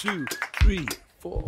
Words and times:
two, 0.00 0.24
three, 0.62 0.86
four. 1.18 1.44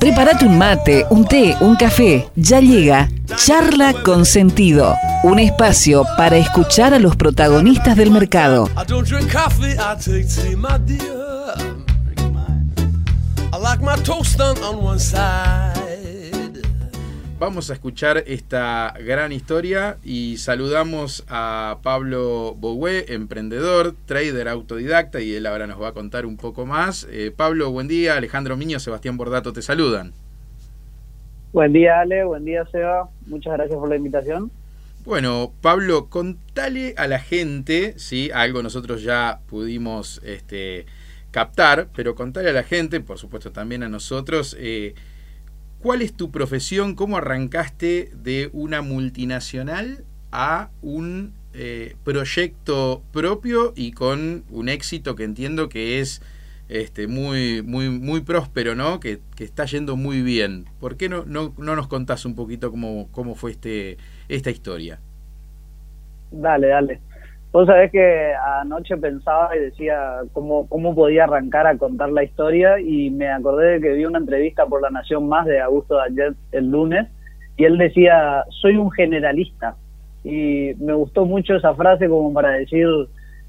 Prepárate 0.00 0.46
un 0.46 0.56
mate, 0.56 1.04
un 1.10 1.26
té, 1.26 1.54
un 1.60 1.76
café. 1.76 2.26
Ya 2.34 2.60
llega 2.60 3.08
Charla 3.36 3.92
con 4.04 4.24
Sentido, 4.24 4.96
un 5.24 5.38
espacio 5.38 6.06
para 6.16 6.38
escuchar 6.38 6.94
a 6.94 6.98
los 6.98 7.16
protagonistas 7.16 7.96
del 7.96 8.10
mercado. 8.10 8.70
Vamos 17.38 17.70
a 17.70 17.74
escuchar 17.74 18.24
esta 18.26 18.92
gran 18.98 19.30
historia 19.30 19.98
y 20.02 20.38
saludamos 20.38 21.24
a 21.28 21.78
Pablo 21.84 22.56
Boué, 22.58 23.12
emprendedor, 23.14 23.94
trader 24.06 24.48
autodidacta 24.48 25.20
y 25.20 25.36
él 25.36 25.46
ahora 25.46 25.68
nos 25.68 25.80
va 25.80 25.88
a 25.88 25.92
contar 25.92 26.26
un 26.26 26.36
poco 26.36 26.66
más. 26.66 27.06
Eh, 27.12 27.32
Pablo, 27.34 27.70
buen 27.70 27.86
día. 27.86 28.16
Alejandro 28.16 28.56
Miño, 28.56 28.80
Sebastián 28.80 29.16
Bordato 29.16 29.52
te 29.52 29.62
saludan. 29.62 30.12
Buen 31.52 31.72
día 31.72 32.00
Ale, 32.00 32.24
buen 32.24 32.44
día 32.44 32.66
Seba. 32.72 33.08
Muchas 33.26 33.52
gracias 33.52 33.78
por 33.78 33.88
la 33.88 33.94
invitación. 33.94 34.50
Bueno, 35.04 35.52
Pablo, 35.60 36.06
contale 36.06 36.94
a 36.96 37.06
la 37.06 37.20
gente, 37.20 37.94
¿sí? 37.98 38.32
Algo 38.34 38.64
nosotros 38.64 39.04
ya 39.04 39.38
pudimos 39.48 40.20
este, 40.24 40.86
captar, 41.30 41.86
pero 41.94 42.16
contale 42.16 42.50
a 42.50 42.52
la 42.52 42.64
gente, 42.64 42.98
por 43.00 43.16
supuesto 43.16 43.52
también 43.52 43.84
a 43.84 43.88
nosotros, 43.88 44.56
eh, 44.58 44.96
¿Cuál 45.80 46.02
es 46.02 46.12
tu 46.12 46.30
profesión? 46.30 46.94
¿Cómo 46.94 47.16
arrancaste 47.16 48.10
de 48.14 48.50
una 48.52 48.82
multinacional 48.82 50.04
a 50.32 50.70
un 50.82 51.32
eh, 51.54 51.94
proyecto 52.04 53.02
propio 53.12 53.72
y 53.76 53.92
con 53.92 54.44
un 54.50 54.68
éxito 54.68 55.14
que 55.14 55.24
entiendo 55.24 55.68
que 55.68 56.00
es 56.00 56.20
este, 56.68 57.06
muy, 57.06 57.62
muy, 57.62 57.90
muy 57.90 58.20
próspero, 58.20 58.74
¿no? 58.74 59.00
Que, 59.00 59.20
está 59.38 59.64
yendo 59.66 59.96
muy 59.96 60.22
bien. 60.22 60.66
¿Por 60.80 60.96
qué 60.96 61.08
no, 61.08 61.24
no, 61.24 61.54
no 61.56 61.76
nos 61.76 61.86
contás 61.86 62.24
un 62.24 62.34
poquito 62.34 62.70
cómo, 62.70 63.08
cómo 63.12 63.34
fue 63.34 63.52
este, 63.52 63.98
esta 64.28 64.50
historia? 64.50 64.98
Dale, 66.30 66.66
dale. 66.66 67.00
Vos 67.50 67.66
sabés 67.66 67.90
que 67.90 68.32
anoche 68.60 68.96
pensaba 68.98 69.56
y 69.56 69.60
decía 69.60 70.20
cómo, 70.32 70.68
cómo 70.68 70.94
podía 70.94 71.24
arrancar 71.24 71.66
a 71.66 71.78
contar 71.78 72.10
la 72.10 72.22
historia 72.22 72.78
y 72.78 73.10
me 73.10 73.30
acordé 73.30 73.72
de 73.72 73.80
que 73.80 73.92
vi 73.94 74.04
una 74.04 74.18
entrevista 74.18 74.66
por 74.66 74.82
La 74.82 74.90
Nación 74.90 75.28
Más 75.28 75.46
de 75.46 75.60
Augusto 75.60 75.96
Dallet 75.96 76.34
el 76.52 76.70
lunes 76.70 77.08
y 77.56 77.64
él 77.64 77.78
decía, 77.78 78.44
soy 78.60 78.76
un 78.76 78.90
generalista. 78.90 79.76
Y 80.24 80.74
me 80.78 80.94
gustó 80.94 81.24
mucho 81.24 81.56
esa 81.56 81.74
frase 81.74 82.08
como 82.08 82.32
para 82.32 82.50
decir, 82.50 82.86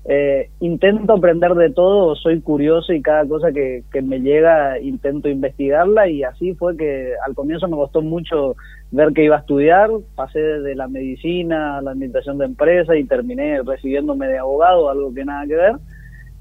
eh, 0.06 0.50
intento 0.60 1.14
aprender 1.14 1.54
de 1.56 1.70
todo, 1.72 2.16
soy 2.16 2.40
curioso 2.42 2.94
y 2.94 3.02
cada 3.02 3.26
cosa 3.28 3.52
que, 3.52 3.84
me 4.02 4.22
llega 4.22 4.80
intento 4.80 5.30
investigarla 5.30 6.08
y 6.08 6.24
así 6.24 6.56
fue 6.56 6.78
que 6.78 7.14
al 7.26 7.36
comienzo 7.36 7.68
me 7.68 7.76
costó 7.76 8.02
mucho 8.02 8.56
ver 8.92 9.14
que 9.14 9.26
iba 9.26 9.36
a 9.36 9.40
estudiar, 9.40 9.90
pasé 10.16 10.40
de 10.40 10.76
la 10.76 10.88
medicina 10.88 11.78
a 11.78 11.82
la 11.82 11.92
administración 11.92 12.38
de 12.38 12.46
empresas 12.46 12.96
y 12.98 13.04
terminé 13.04 13.62
recibiéndome 13.62 14.28
de 14.28 14.40
abogado, 14.40 14.90
algo 14.90 15.14
que 15.14 15.26
nada 15.26 15.46
que 15.46 15.56
ver. 15.56 15.76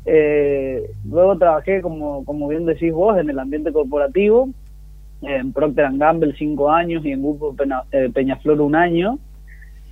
Eh, 0.06 0.90
luego 1.06 1.36
trabajé, 1.36 1.82
como, 1.82 2.24
como 2.24 2.48
bien 2.48 2.64
decís 2.64 2.92
vos, 2.92 3.18
en 3.18 3.28
el 3.28 3.38
ambiente 3.38 3.72
corporativo, 3.72 4.48
en 5.20 5.52
Procter 5.52 5.90
Gamble 5.92 6.34
cinco 6.38 6.70
años 6.70 7.04
y 7.04 7.10
en 7.10 7.22
Grupo 7.22 7.54
eh, 7.90 8.08
Peñaflor 8.14 8.60
un 8.60 8.76
año 8.76 9.18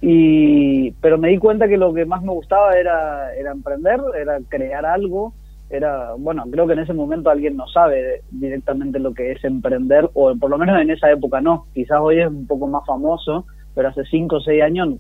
y 0.08 0.92
pero 1.00 1.18
me 1.18 1.30
di 1.30 1.38
cuenta 1.38 1.66
que 1.66 1.76
lo 1.76 1.92
que 1.92 2.04
más 2.04 2.22
me 2.22 2.30
gustaba 2.30 2.78
era 2.78 3.34
era 3.34 3.50
emprender 3.50 4.00
era 4.16 4.38
crear 4.48 4.86
algo 4.86 5.34
era 5.68 6.12
bueno 6.16 6.44
creo 6.48 6.64
que 6.64 6.74
en 6.74 6.78
ese 6.78 6.92
momento 6.92 7.28
alguien 7.28 7.56
no 7.56 7.66
sabe 7.66 8.22
directamente 8.30 9.00
lo 9.00 9.12
que 9.12 9.32
es 9.32 9.42
emprender 9.42 10.08
o 10.14 10.32
por 10.36 10.48
lo 10.48 10.58
menos 10.58 10.80
en 10.80 10.90
esa 10.90 11.10
época 11.10 11.40
no. 11.40 11.66
Quizás 11.74 11.98
hoy 12.00 12.20
es 12.20 12.28
un 12.28 12.46
poco 12.46 12.68
más 12.68 12.86
famoso 12.86 13.46
pero 13.74 13.88
hace 13.88 14.04
cinco 14.04 14.36
o 14.36 14.40
seis 14.40 14.62
años 14.62 14.90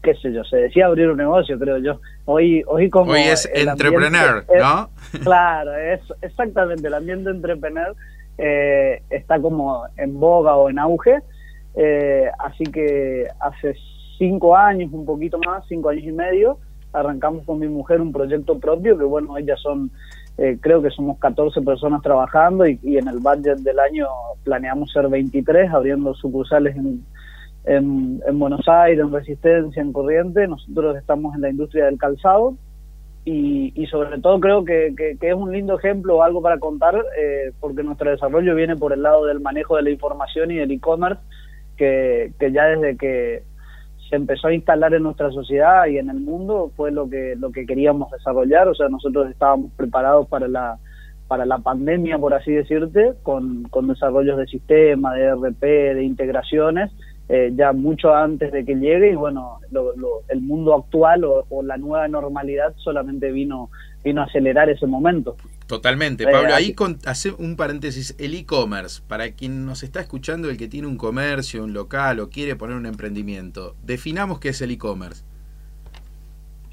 qué 0.00 0.14
sé 0.14 0.32
yo 0.32 0.44
se 0.44 0.58
decía 0.58 0.86
abrir 0.86 1.10
un 1.10 1.16
negocio 1.16 1.58
creo 1.58 1.78
yo. 1.78 2.00
Hoy 2.26 2.62
hoy 2.68 2.88
como 2.88 3.10
hoy 3.10 3.22
es 3.22 3.50
entrepreneur 3.52 4.44
no 4.56 4.90
claro 5.24 5.74
es 5.74 6.02
exactamente 6.22 6.86
el 6.86 6.94
ambiente 6.94 7.30
entrepreneur 7.30 7.96
eh, 8.38 9.02
está 9.10 9.40
como 9.40 9.86
en 9.96 10.20
boga 10.20 10.54
o 10.54 10.70
en 10.70 10.78
auge 10.78 11.18
eh, 11.74 12.30
así 12.38 12.62
que 12.62 13.26
hace 13.40 13.74
cinco 14.18 14.56
años, 14.56 14.92
un 14.92 15.04
poquito 15.04 15.38
más, 15.38 15.64
cinco 15.68 15.90
años 15.90 16.04
y 16.04 16.12
medio, 16.12 16.58
arrancamos 16.92 17.44
con 17.44 17.58
mi 17.58 17.68
mujer 17.68 18.00
un 18.00 18.12
proyecto 18.12 18.58
propio, 18.58 18.96
que 18.96 19.04
bueno, 19.04 19.36
ellas 19.36 19.60
son, 19.60 19.90
eh, 20.38 20.58
creo 20.60 20.82
que 20.82 20.90
somos 20.90 21.18
14 21.18 21.60
personas 21.62 22.02
trabajando 22.02 22.66
y, 22.66 22.78
en 22.82 23.08
el 23.08 23.18
budget 23.18 23.58
del 23.58 23.78
año 23.78 24.06
planeamos 24.44 24.90
ser 24.92 25.08
23, 25.08 25.70
abriendo 25.72 26.14
sucursales 26.14 26.76
en, 26.76 27.04
en, 27.64 28.38
Buenos 28.38 28.66
Aires, 28.68 29.04
en 29.04 29.12
Resistencia, 29.12 29.82
en 29.82 29.92
Corriente. 29.92 30.46
Nosotros 30.46 30.96
estamos 30.96 31.34
en 31.34 31.42
la 31.42 31.50
industria 31.50 31.86
del 31.86 31.98
calzado 31.98 32.54
y, 33.24 33.72
y 33.74 33.86
sobre 33.86 34.20
todo 34.20 34.38
creo 34.40 34.64
que, 34.64 34.94
que, 34.96 35.16
es 35.20 35.34
un 35.34 35.52
lindo 35.52 35.76
ejemplo, 35.78 36.22
algo 36.22 36.40
para 36.40 36.58
contar, 36.58 36.94
eh, 37.20 37.52
porque 37.60 37.82
nuestro 37.82 38.10
desarrollo 38.10 38.54
viene 38.54 38.76
por 38.76 38.92
el 38.92 39.02
lado 39.02 39.26
del 39.26 39.40
manejo 39.40 39.76
de 39.76 39.82
la 39.82 39.90
información 39.90 40.50
y 40.50 40.56
del 40.56 40.70
e-commerce, 40.70 41.20
que, 41.76 42.32
que 42.38 42.52
ya 42.52 42.66
desde 42.66 42.96
que 42.96 43.42
se 44.08 44.16
empezó 44.16 44.48
a 44.48 44.54
instalar 44.54 44.94
en 44.94 45.02
nuestra 45.02 45.30
sociedad 45.30 45.86
y 45.86 45.98
en 45.98 46.10
el 46.10 46.20
mundo 46.20 46.70
fue 46.76 46.92
lo 46.92 47.08
que 47.08 47.34
lo 47.36 47.50
que 47.50 47.66
queríamos 47.66 48.10
desarrollar. 48.10 48.68
O 48.68 48.74
sea 48.74 48.88
nosotros 48.88 49.30
estábamos 49.30 49.72
preparados 49.76 50.28
para 50.28 50.48
la 50.48 50.78
para 51.28 51.44
la 51.44 51.58
pandemia 51.58 52.18
por 52.18 52.34
así 52.34 52.52
decirte 52.52 53.14
con, 53.24 53.64
con 53.64 53.88
desarrollos 53.88 54.38
de 54.38 54.46
sistema 54.46 55.12
de 55.14 55.34
RP 55.34 55.62
de 55.62 56.04
integraciones 56.04 56.92
eh, 57.28 57.52
ya 57.56 57.72
mucho 57.72 58.14
antes 58.14 58.52
de 58.52 58.64
que 58.64 58.76
llegue. 58.76 59.10
Y 59.12 59.16
bueno 59.16 59.58
el 60.28 60.40
mundo 60.40 60.74
actual 60.74 61.24
o, 61.24 61.62
la 61.62 61.76
nueva 61.76 62.08
normalidad 62.08 62.74
solamente 62.76 63.32
vino 63.32 63.70
vino 64.06 64.22
a 64.22 64.24
acelerar 64.24 64.70
ese 64.70 64.86
momento 64.86 65.36
Totalmente, 65.66 66.24
eh, 66.24 66.28
Pablo. 66.30 66.54
Ahí 66.54 66.74
con, 66.74 66.98
hace 67.06 67.32
un 67.32 67.56
paréntesis, 67.56 68.14
el 68.18 68.34
e-commerce, 68.34 69.02
para 69.06 69.32
quien 69.32 69.66
nos 69.66 69.82
está 69.82 70.00
escuchando, 70.00 70.48
el 70.48 70.56
que 70.56 70.68
tiene 70.68 70.86
un 70.86 70.96
comercio, 70.96 71.64
un 71.64 71.72
local 71.72 72.20
o 72.20 72.30
quiere 72.30 72.54
poner 72.54 72.76
un 72.76 72.86
emprendimiento, 72.86 73.74
definamos 73.82 74.38
qué 74.38 74.50
es 74.50 74.62
el 74.62 74.70
e-commerce. 74.70 75.24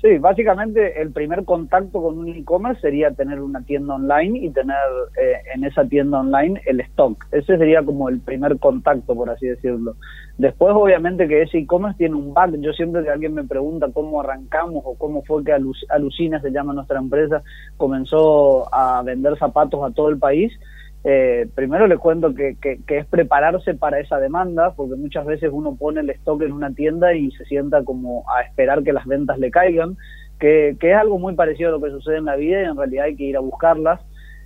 Sí, 0.04 0.18
básicamente 0.18 1.02
el 1.02 1.14
primer 1.14 1.46
contacto 1.46 2.02
con 2.02 2.18
un 2.18 2.28
e-commerce 2.28 2.82
sería 2.82 3.12
tener 3.12 3.40
una 3.40 3.62
tienda 3.62 3.96
online 3.96 4.38
y 4.38 4.50
tener 4.50 4.76
eh, 5.18 5.38
en 5.56 5.64
esa 5.64 5.86
tienda 5.86 6.20
online 6.20 6.62
el 6.66 6.82
stock. 6.82 7.26
Ese 7.32 7.58
sería 7.58 7.82
como 7.84 8.10
el 8.10 8.20
primer 8.20 8.60
contacto, 8.60 9.16
por 9.16 9.30
así 9.30 9.48
decirlo. 9.48 9.96
Después, 10.38 10.74
obviamente, 10.76 11.26
que 11.30 11.44
ese 11.44 11.60
e-commerce 11.60 11.98
tiene 11.98 12.16
un 12.16 12.34
back. 12.34 12.54
Yo 12.60 12.74
siempre 12.74 13.02
que 13.02 13.12
alguien 13.12 13.34
me 13.34 13.46
pregunta 13.46 13.94
cómo 13.94 14.20
arrancamos 14.20 14.84
o 14.86 14.96
cómo 14.98 15.24
fue 15.24 15.42
que 15.46 15.54
Alucina, 15.54 16.42
se 16.42 16.52
llama 16.52 16.74
nuestra 16.74 17.00
empresa, 17.00 17.42
comenzó 17.78 18.68
a 18.76 19.02
vender 19.04 19.38
zapatos 19.38 19.90
a 19.90 19.94
todo 19.94 20.10
el 20.10 20.18
país, 20.18 20.52
eh, 21.06 21.48
primero 21.54 21.88
le 21.88 21.98
cuento 21.98 22.34
que, 22.34 22.56
que, 22.62 22.98
es 22.98 23.06
prepararse 23.06 23.74
para 23.74 24.00
esa 24.00 24.20
demanda, 24.20 24.74
porque 24.76 24.96
muchas 24.96 25.26
veces 25.26 25.50
uno 25.52 25.76
pone 25.76 26.00
el 26.00 26.10
stock 26.12 26.42
en 26.44 26.54
una 26.54 26.74
tienda 26.74 27.14
y 27.14 27.30
se 27.32 27.44
sienta 27.46 27.84
como 27.84 28.24
a 28.30 28.42
esperar 28.42 28.84
que 28.84 28.94
las 28.94 29.06
ventas 29.06 29.38
le 29.38 29.52
caigan, 29.52 29.98
que, 30.40 30.78
que 30.80 30.92
es 30.92 30.98
algo 30.98 31.20
muy 31.20 31.36
parecido 31.36 31.70
a 31.70 31.72
lo 31.74 31.82
que 31.82 31.92
sucede 31.92 32.18
en 32.18 32.26
la 32.26 32.38
vida 32.38 32.62
y 32.62 32.66
en 32.66 32.78
realidad 32.78 33.06
hay 33.06 33.16
que 33.18 33.26
ir 33.26 33.36
a 33.36 33.42
buscarlas, 33.42 34.00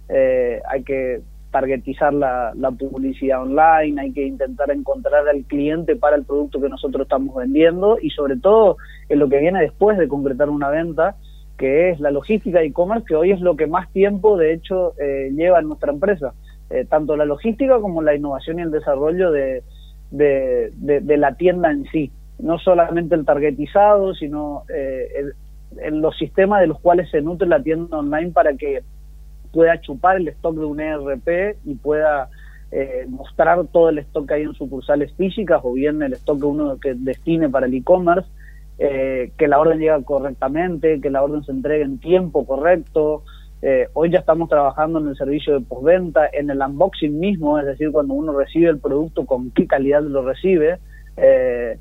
eh, 0.09 0.61
hay 0.67 0.83
que 0.83 1.21
targetizar 1.51 2.13
la, 2.13 2.53
la, 2.55 2.71
publicidad 2.71 3.41
online, 3.41 4.01
hay 4.01 4.11
que 4.11 4.25
intentar 4.25 4.69
encontrar 4.71 5.27
al 5.27 5.43
cliente 5.45 5.95
para 5.95 6.15
el 6.15 6.25
producto 6.25 6.59
que 6.59 6.69
nosotros 6.69 7.03
estamos 7.03 7.35
vendiendo 7.35 7.97
y 8.01 8.09
sobre 8.09 8.37
todo 8.37 8.77
en 9.09 9.19
lo 9.19 9.29
que 9.29 9.39
viene 9.39 9.61
después 9.61 9.97
de 9.97 10.07
concretar 10.07 10.49
una 10.49 10.69
venta, 10.69 11.15
que 11.57 11.89
es 11.89 11.99
la 11.99 12.11
logística 12.11 12.59
de 12.59 12.65
e-commerce, 12.65 13.05
que 13.07 13.15
hoy 13.15 13.31
es 13.31 13.41
lo 13.41 13.55
que 13.55 13.67
más 13.67 13.91
tiempo 13.91 14.37
de 14.37 14.53
hecho 14.53 14.93
eh, 14.99 15.31
lleva 15.33 15.59
en 15.59 15.67
nuestra 15.67 15.91
empresa. 15.91 16.33
Eh, 16.69 16.85
tanto 16.85 17.15
la 17.15 17.23
logística 17.23 17.79
como 17.79 18.01
la 18.01 18.13
innovación 18.13 18.59
y 18.59 18.63
el 18.63 18.71
desarrollo 18.71 19.31
de, 19.31 19.63
de, 20.11 21.17
la 21.17 21.35
tienda 21.35 21.71
en 21.71 21.85
sí. 21.85 22.11
No 22.39 22.59
solamente 22.59 23.15
el 23.15 23.25
targetizado, 23.25 24.13
sino 24.13 24.63
eh, 24.73 25.31
los 25.91 26.17
sistemas 26.17 26.59
de 26.59 26.67
los 26.67 26.79
cuales 26.81 27.09
se 27.09 27.21
nutre 27.21 27.47
la 27.47 27.63
tienda 27.63 27.97
online 27.97 28.31
para 28.31 28.53
que 28.55 28.83
pueda 29.53 29.79
chupar 29.79 30.17
el 30.17 30.27
stock 30.27 30.55
de 30.55 30.65
un 30.65 30.81
ERP 30.81 31.57
y 31.63 31.75
pueda 31.75 32.29
eh, 32.71 33.05
mostrar 33.07 33.65
todo 33.67 33.87
el 33.87 33.99
stock 33.99 34.27
que 34.27 34.33
hay 34.33 34.43
en 34.43 34.53
sucursales 34.53 35.13
físicas 35.13 35.61
o 35.63 35.71
bien 35.71 36.03
el 36.03 36.13
stock 36.13 36.37
que 36.37 36.45
uno 36.45 36.77
que 36.79 36.95
destine 36.95 37.47
para 37.47 37.67
el 37.67 37.73
e-commerce, 37.73 38.29
que 38.77 39.47
la 39.47 39.59
orden 39.59 39.79
llega 39.79 39.99
correctamente, 40.03 41.01
que 41.01 41.09
la 41.09 41.23
orden 41.23 41.43
se 41.43 41.51
entregue 41.51 41.83
en 41.83 41.97
tiempo 41.97 42.45
correcto, 42.45 43.23
eh, 43.69 43.89
hoy 43.91 44.09
ya 44.09 44.19
estamos 44.19 44.47
trabajando 44.47 44.97
en 44.99 45.09
el 45.09 45.17
servicio 45.17 45.59
de 45.59 45.65
postventa, 45.65 46.21
en 46.31 46.49
el 46.49 46.61
unboxing 46.61 47.19
mismo, 47.19 47.59
es 47.59 47.65
decir, 47.65 47.91
cuando 47.91 48.13
uno 48.13 48.31
recibe 48.31 48.69
el 48.69 48.79
producto, 48.79 49.25
con 49.25 49.51
qué 49.51 49.67
calidad 49.67 50.01
lo 50.03 50.25
recibe. 50.25 50.77
Eh, 51.17 51.77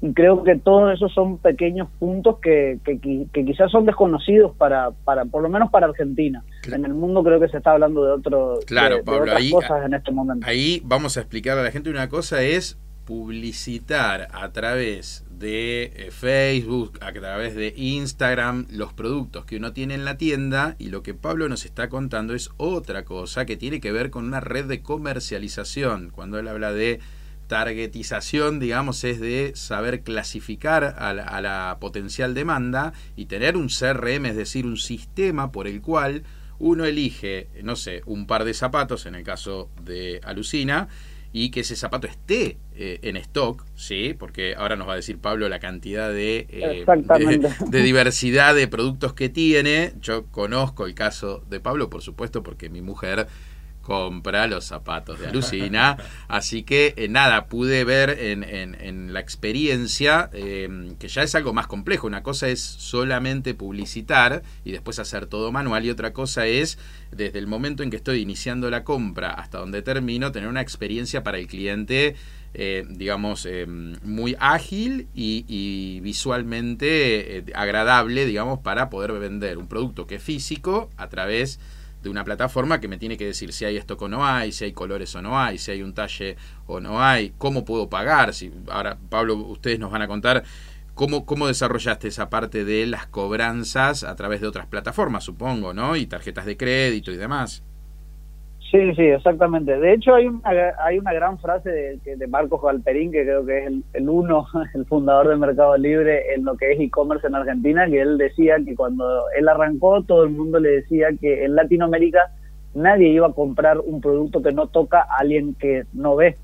y 0.00 0.14
creo 0.14 0.42
que 0.44 0.56
todos 0.56 0.94
esos 0.94 1.12
son 1.12 1.36
pequeños 1.36 1.88
puntos 1.98 2.38
que, 2.40 2.78
que, 2.86 3.44
quizás 3.44 3.70
son 3.70 3.84
desconocidos 3.84 4.56
para, 4.56 4.92
para, 4.92 5.26
por 5.26 5.42
lo 5.42 5.50
menos 5.50 5.70
para 5.70 5.88
Argentina. 5.88 6.42
En 6.72 6.86
el 6.86 6.94
mundo 6.94 7.22
creo 7.22 7.38
que 7.38 7.48
se 7.48 7.58
está 7.58 7.72
hablando 7.72 8.02
de, 8.02 8.12
otro, 8.12 8.60
claro, 8.66 9.00
otras 9.04 9.50
cosas 9.50 9.84
en 9.84 9.92
este 9.92 10.12
momento. 10.12 10.46
Ahí 10.48 10.80
vamos 10.86 11.18
a 11.18 11.20
explicar 11.20 11.58
a 11.58 11.62
la 11.62 11.70
gente 11.70 11.90
una 11.90 12.08
cosa 12.08 12.40
es 12.40 12.78
publicitar 13.04 14.28
a 14.32 14.52
través 14.52 15.26
de 15.40 15.90
eh, 15.96 16.10
Facebook, 16.10 16.98
a 17.00 17.12
través 17.12 17.54
de 17.56 17.72
Instagram, 17.74 18.66
los 18.70 18.92
productos 18.92 19.46
que 19.46 19.56
uno 19.56 19.72
tiene 19.72 19.94
en 19.94 20.04
la 20.04 20.18
tienda 20.18 20.76
y 20.78 20.90
lo 20.90 21.02
que 21.02 21.14
Pablo 21.14 21.48
nos 21.48 21.64
está 21.64 21.88
contando 21.88 22.34
es 22.34 22.50
otra 22.58 23.06
cosa 23.06 23.46
que 23.46 23.56
tiene 23.56 23.80
que 23.80 23.90
ver 23.90 24.10
con 24.10 24.26
una 24.26 24.40
red 24.40 24.66
de 24.66 24.82
comercialización. 24.82 26.10
Cuando 26.10 26.38
él 26.38 26.46
habla 26.46 26.72
de 26.72 27.00
targetización, 27.46 28.60
digamos, 28.60 29.02
es 29.02 29.18
de 29.18 29.52
saber 29.56 30.02
clasificar 30.02 30.84
a 30.84 31.12
la, 31.14 31.78
potencial 31.80 32.34
demanda 32.34 32.92
y 33.16 33.24
tener 33.24 33.56
un 33.56 33.68
CRM, 33.68 34.26
es 34.26 34.36
decir, 34.36 34.66
un 34.66 34.76
sistema 34.76 35.50
por 35.52 35.66
el 35.66 35.80
cual 35.80 36.22
uno 36.58 36.84
elige, 36.84 37.48
no 37.64 37.76
sé, 37.76 38.02
un 38.04 38.26
par 38.26 38.44
de 38.44 38.52
zapatos, 38.52 39.06
en 39.06 39.14
el 39.14 39.24
caso 39.24 39.70
de 39.82 40.20
Alucina, 40.22 40.88
y 41.32 41.50
que 41.50 41.60
ese 41.60 41.76
zapato 41.76 42.06
esté 42.06 42.58
eh, 42.74 42.98
en 43.02 43.16
stock, 43.16 43.64
¿sí? 43.76 44.14
Porque 44.18 44.54
ahora 44.56 44.76
nos 44.76 44.88
va 44.88 44.94
a 44.94 44.96
decir 44.96 45.18
Pablo 45.18 45.48
la 45.48 45.60
cantidad 45.60 46.10
de, 46.10 46.46
eh, 46.48 46.84
de, 47.68 47.82
diversidad 47.82 48.54
de 48.54 48.66
productos 48.66 49.12
que 49.12 49.28
tiene. 49.28 49.92
Yo 50.00 50.26
conozco 50.26 50.86
el 50.86 50.94
caso 50.94 51.44
de 51.48 51.60
Pablo, 51.60 51.88
por 51.88 52.02
supuesto, 52.02 52.42
porque 52.42 52.68
mi 52.68 52.80
mujer 52.80 53.28
compra 53.82 54.46
los 54.46 54.64
zapatos 54.64 55.18
de 55.18 55.28
Alucina. 55.28 55.96
Así 56.28 56.62
que 56.62 56.94
eh, 56.96 57.08
nada, 57.08 57.46
pude 57.46 57.84
ver 57.84 58.10
en, 58.10 58.44
en, 58.44 59.12
la 59.12 59.20
experiencia 59.20 60.30
em, 60.32 60.94
que 60.96 61.08
ya 61.08 61.22
es 61.22 61.34
algo 61.34 61.52
más 61.52 61.66
complejo. 61.66 62.06
Una 62.06 62.22
cosa 62.22 62.48
es 62.48 62.60
solamente 62.60 63.54
publicitar 63.54 64.42
y 64.64 64.72
después 64.72 64.98
hacer 64.98 65.26
todo 65.26 65.50
manual 65.52 65.84
y 65.84 65.90
otra 65.90 66.12
cosa 66.12 66.46
es 66.46 66.78
desde 67.10 67.38
el 67.38 67.46
momento 67.46 67.82
en 67.82 67.90
que 67.90 67.96
estoy 67.96 68.20
iniciando 68.20 68.70
la 68.70 68.84
compra 68.84 69.30
hasta 69.30 69.58
donde 69.58 69.82
termino, 69.82 70.32
tener 70.32 70.48
una 70.48 70.60
experiencia 70.60 71.22
para 71.22 71.38
el 71.38 71.46
cliente. 71.46 72.14
Eh, 72.52 72.84
digamos, 72.88 73.46
em, 73.46 73.94
muy 74.02 74.36
ágil 74.40 75.06
y, 75.14 76.00
visualmente 76.00 77.38
eh, 77.38 77.44
agradable, 77.54 78.26
digamos, 78.26 78.58
para 78.58 78.90
poder 78.90 79.12
vender 79.12 79.56
un 79.56 79.68
producto 79.68 80.08
que 80.08 80.16
es 80.16 80.22
físico 80.22 80.90
a 80.96 81.08
través 81.08 81.58
de 81.58 81.79
una 82.08 82.24
plataforma 82.24 82.80
que 82.80 82.88
me 82.88 82.98
tiene 82.98 83.16
que 83.16 83.26
decir 83.26 83.52
si 83.52 83.64
hay 83.64 83.76
stock 83.76 84.02
o 84.02 84.08
no 84.08 84.24
hay, 84.24 84.52
si 84.52 84.64
hay 84.64 84.72
colores 84.72 85.14
o 85.14 85.22
no 85.22 85.38
hay, 85.38 85.58
si 85.58 85.72
hay 85.72 85.82
un 85.82 85.92
talle 85.92 86.36
o 86.66 86.80
no 86.80 87.02
hay, 87.02 87.34
cómo 87.36 87.64
puedo 87.64 87.88
pagar. 87.88 88.32
Si, 88.32 88.52
ahora, 88.68 88.98
Pablo, 89.08 89.36
ustedes 89.36 89.78
nos 89.78 89.90
van 89.90 90.02
a 90.02 90.08
contar 90.08 90.44
cómo, 90.94 91.26
cómo 91.26 91.46
desarrollaste 91.46 92.08
esa 92.08 92.30
parte 92.30 92.64
de 92.64 92.86
las 92.86 93.06
cobranzas 93.06 94.04
a 94.04 94.16
través 94.16 94.40
de 94.40 94.46
otras 94.46 94.66
plataformas, 94.66 95.24
supongo, 95.24 95.74
¿no? 95.74 95.96
Y 95.96 96.06
tarjetas 96.06 96.46
de 96.46 96.56
crédito 96.56 97.12
y 97.12 97.16
demás. 97.16 97.62
Sí, 98.70 98.94
sí, 98.94 99.02
exactamente. 99.02 99.76
De 99.80 99.94
hecho, 99.94 100.14
hay 100.14 100.28
una, 100.28 100.42
hay 100.78 100.98
una 100.98 101.12
gran 101.12 101.38
frase 101.38 101.70
de, 101.70 102.16
de 102.16 102.26
Marcos 102.28 102.62
Galperín, 102.62 103.10
que 103.10 103.24
creo 103.24 103.44
que 103.44 103.58
es 103.58 103.66
el, 103.66 103.82
el, 103.94 104.08
uno, 104.08 104.46
el 104.74 104.86
fundador 104.86 105.28
del 105.28 105.38
Mercado 105.38 105.76
Libre 105.76 106.32
en 106.34 106.44
lo 106.44 106.56
que 106.56 106.72
es 106.72 106.80
e-commerce 106.80 107.26
en 107.26 107.34
Argentina, 107.34 107.86
que 107.86 108.00
él 108.00 108.16
decía 108.16 108.58
que 108.64 108.76
cuando 108.76 109.24
él 109.36 109.48
arrancó, 109.48 110.02
todo 110.04 110.22
el 110.22 110.30
mundo 110.30 110.60
le 110.60 110.70
decía 110.70 111.08
que 111.20 111.44
en 111.44 111.56
Latinoamérica 111.56 112.20
nadie 112.74 113.08
iba 113.08 113.26
a 113.26 113.32
comprar 113.32 113.80
un 113.80 114.00
producto 114.00 114.40
que 114.40 114.52
no 114.52 114.68
toca 114.68 115.00
a 115.00 115.18
alguien 115.18 115.54
que 115.54 115.82
no 115.92 116.14
ve. 116.14 116.36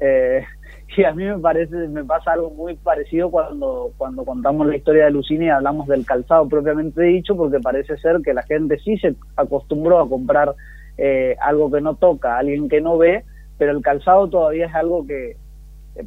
Eh, 0.00 0.44
y 0.96 1.02
a 1.02 1.12
mí 1.12 1.24
me 1.24 1.38
parece, 1.40 1.74
me 1.88 2.04
pasa 2.04 2.34
algo 2.34 2.50
muy 2.50 2.76
parecido 2.76 3.32
cuando, 3.32 3.90
cuando 3.96 4.24
contamos 4.24 4.68
la 4.68 4.76
historia 4.76 5.06
de 5.06 5.10
Lucini 5.10 5.46
y 5.46 5.48
hablamos 5.48 5.88
del 5.88 6.06
calzado 6.06 6.48
propiamente 6.48 7.02
dicho, 7.02 7.36
porque 7.36 7.58
parece 7.58 7.96
ser 7.96 8.20
que 8.24 8.32
la 8.32 8.44
gente 8.44 8.78
sí 8.78 8.96
se 8.98 9.16
acostumbró 9.34 9.98
a 9.98 10.08
comprar 10.08 10.54
eh, 10.98 11.36
algo 11.40 11.70
que 11.70 11.80
no 11.80 11.94
toca, 11.96 12.38
alguien 12.38 12.68
que 12.68 12.80
no 12.80 12.98
ve, 12.98 13.24
pero 13.58 13.72
el 13.72 13.82
calzado 13.82 14.28
todavía 14.28 14.66
es 14.66 14.74
algo 14.74 15.06
que 15.06 15.36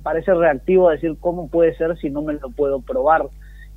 parece 0.03 0.33
reactivo 0.33 0.89
a 0.89 0.93
decir 0.93 1.15
cómo 1.19 1.49
puede 1.49 1.75
ser 1.75 1.97
si 1.97 2.09
no 2.09 2.21
me 2.21 2.33
lo 2.33 2.49
puedo 2.49 2.81
probar. 2.81 3.27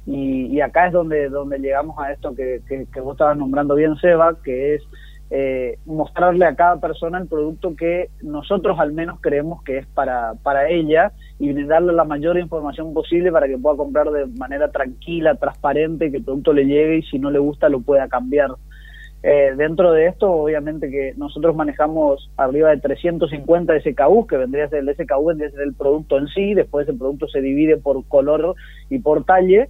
Y, 0.06 0.60
acá 0.60 0.86
es 0.86 0.92
donde, 0.92 1.28
donde 1.28 1.58
llegamos 1.58 1.96
a 1.98 2.10
esto 2.12 2.34
que, 2.34 2.62
que, 2.66 3.00
vos 3.00 3.12
estabas 3.12 3.36
nombrando 3.36 3.74
bien, 3.74 3.96
Seba, 3.96 4.34
que 4.42 4.74
es 4.74 4.82
eh, 5.30 5.78
mostrarle 5.84 6.44
a 6.46 6.56
cada 6.56 6.80
persona 6.80 7.18
el 7.18 7.28
producto 7.28 7.76
que 7.76 8.08
nosotros 8.22 8.80
al 8.80 8.92
menos 8.92 9.20
creemos 9.20 9.62
que 9.62 9.78
es 9.78 9.86
para, 9.86 10.34
para 10.42 10.68
ella 10.68 11.12
y 11.38 11.52
darle 11.64 11.92
la 11.92 12.04
mayor 12.04 12.38
información 12.38 12.92
posible 12.92 13.30
para 13.30 13.46
que 13.46 13.56
pueda 13.56 13.76
comprar 13.76 14.10
de 14.10 14.26
manera 14.26 14.72
tranquila, 14.72 15.36
transparente, 15.36 16.10
que 16.10 16.16
el 16.16 16.24
producto 16.24 16.52
le 16.52 16.64
llegue 16.64 16.98
y 16.98 17.02
si 17.02 17.18
no 17.18 17.30
le 17.30 17.38
gusta 17.38 17.68
lo 17.68 17.80
pueda 17.80 18.08
cambiar. 18.08 18.50
Eh, 19.22 19.52
dentro 19.54 19.92
de 19.92 20.06
esto, 20.06 20.30
obviamente 20.30 20.90
que 20.90 21.12
nosotros 21.16 21.54
manejamos 21.54 22.30
arriba 22.38 22.70
de 22.70 22.78
350 22.78 23.80
SKU, 23.80 24.26
que 24.26 24.38
vendría 24.38 24.64
a 24.64 24.68
ser 24.68 24.78
el 24.78 24.94
SKU, 24.94 25.26
vendría 25.26 25.48
a 25.48 25.52
ser 25.52 25.62
el 25.62 25.74
producto 25.74 26.16
en 26.16 26.28
sí, 26.28 26.54
después 26.54 26.88
el 26.88 26.96
producto 26.96 27.28
se 27.28 27.42
divide 27.42 27.76
por 27.76 28.02
color 28.06 28.54
y 28.88 28.98
por 28.98 29.24
talle, 29.24 29.68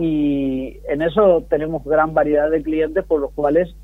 y 0.00 0.78
en 0.88 1.02
eso 1.02 1.44
tenemos 1.48 1.84
gran 1.84 2.12
variedad 2.12 2.50
de 2.50 2.62
clientes 2.62 3.04
por 3.04 3.20
los 3.20 3.32
cuales 3.32 3.74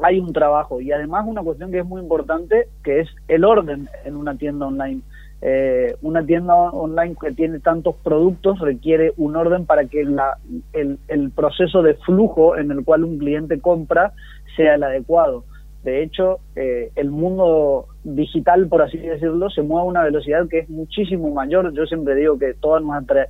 hay 0.00 0.18
un 0.18 0.32
trabajo. 0.32 0.80
Y 0.80 0.92
además 0.92 1.24
una 1.26 1.42
cuestión 1.42 1.70
que 1.70 1.80
es 1.80 1.86
muy 1.86 2.00
importante, 2.00 2.68
que 2.82 3.00
es 3.00 3.08
el 3.28 3.44
orden 3.44 3.88
en 4.04 4.16
una 4.16 4.36
tienda 4.36 4.66
online. 4.66 5.00
Eh, 5.40 5.94
una 6.02 6.26
tienda 6.26 6.54
online 6.54 7.14
que 7.20 7.30
tiene 7.30 7.60
tantos 7.60 7.94
productos 8.02 8.58
requiere 8.58 9.12
un 9.16 9.36
orden 9.36 9.66
para 9.66 9.84
que 9.84 10.02
la, 10.02 10.36
el, 10.72 10.98
el 11.06 11.30
proceso 11.30 11.82
de 11.82 11.94
flujo 11.94 12.56
en 12.56 12.72
el 12.72 12.84
cual 12.84 13.04
un 13.04 13.18
cliente 13.18 13.60
compra 13.60 14.12
sea 14.58 14.74
el 14.74 14.82
adecuado. 14.82 15.44
De 15.84 16.02
hecho, 16.02 16.40
eh, 16.56 16.90
el 16.96 17.10
mundo 17.10 17.86
digital, 18.02 18.68
por 18.68 18.82
así 18.82 18.98
decirlo, 18.98 19.48
se 19.48 19.62
mueve 19.62 19.86
a 19.86 19.90
una 19.90 20.02
velocidad 20.02 20.48
que 20.48 20.58
es 20.58 20.68
muchísimo 20.68 21.30
mayor. 21.32 21.72
Yo 21.72 21.86
siempre 21.86 22.14
digo 22.16 22.38
que 22.38 22.52
todas 22.54 22.82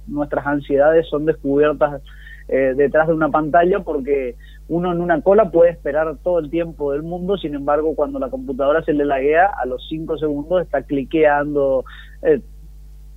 nuestras 0.06 0.46
ansiedades 0.46 1.06
son 1.08 1.26
descubiertas 1.26 2.02
eh, 2.48 2.72
detrás 2.74 3.06
de 3.08 3.12
una 3.12 3.28
pantalla 3.28 3.80
porque 3.80 4.34
uno 4.68 4.90
en 4.92 5.02
una 5.02 5.20
cola 5.20 5.50
puede 5.50 5.70
esperar 5.70 6.16
todo 6.22 6.38
el 6.38 6.50
tiempo 6.50 6.92
del 6.92 7.02
mundo, 7.02 7.36
sin 7.36 7.54
embargo, 7.54 7.94
cuando 7.94 8.18
la 8.18 8.30
computadora 8.30 8.82
se 8.82 8.94
le 8.94 9.04
laguea, 9.04 9.46
a 9.46 9.66
los 9.66 9.86
cinco 9.88 10.16
segundos 10.16 10.62
está 10.62 10.82
cliqueando, 10.82 11.84
eh, 12.22 12.40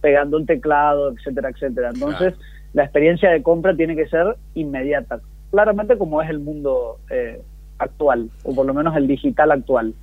pegando 0.01 0.37
el 0.37 0.45
teclado, 0.45 1.11
etcétera, 1.11 1.49
etcétera. 1.49 1.91
Entonces, 1.93 2.33
la 2.73 2.83
experiencia 2.83 3.31
de 3.31 3.41
compra 3.41 3.75
tiene 3.75 3.95
que 3.95 4.07
ser 4.07 4.35
inmediata, 4.53 5.21
claramente 5.49 5.97
como 5.97 6.21
es 6.21 6.29
el 6.29 6.39
mundo 6.39 6.97
eh, 7.09 7.41
actual, 7.81 8.29
o 8.43 8.55
por 8.55 8.65
lo 8.65 8.73
menos 8.73 8.95
el 8.95 9.07
digital 9.07 9.51
actual. 9.51 9.93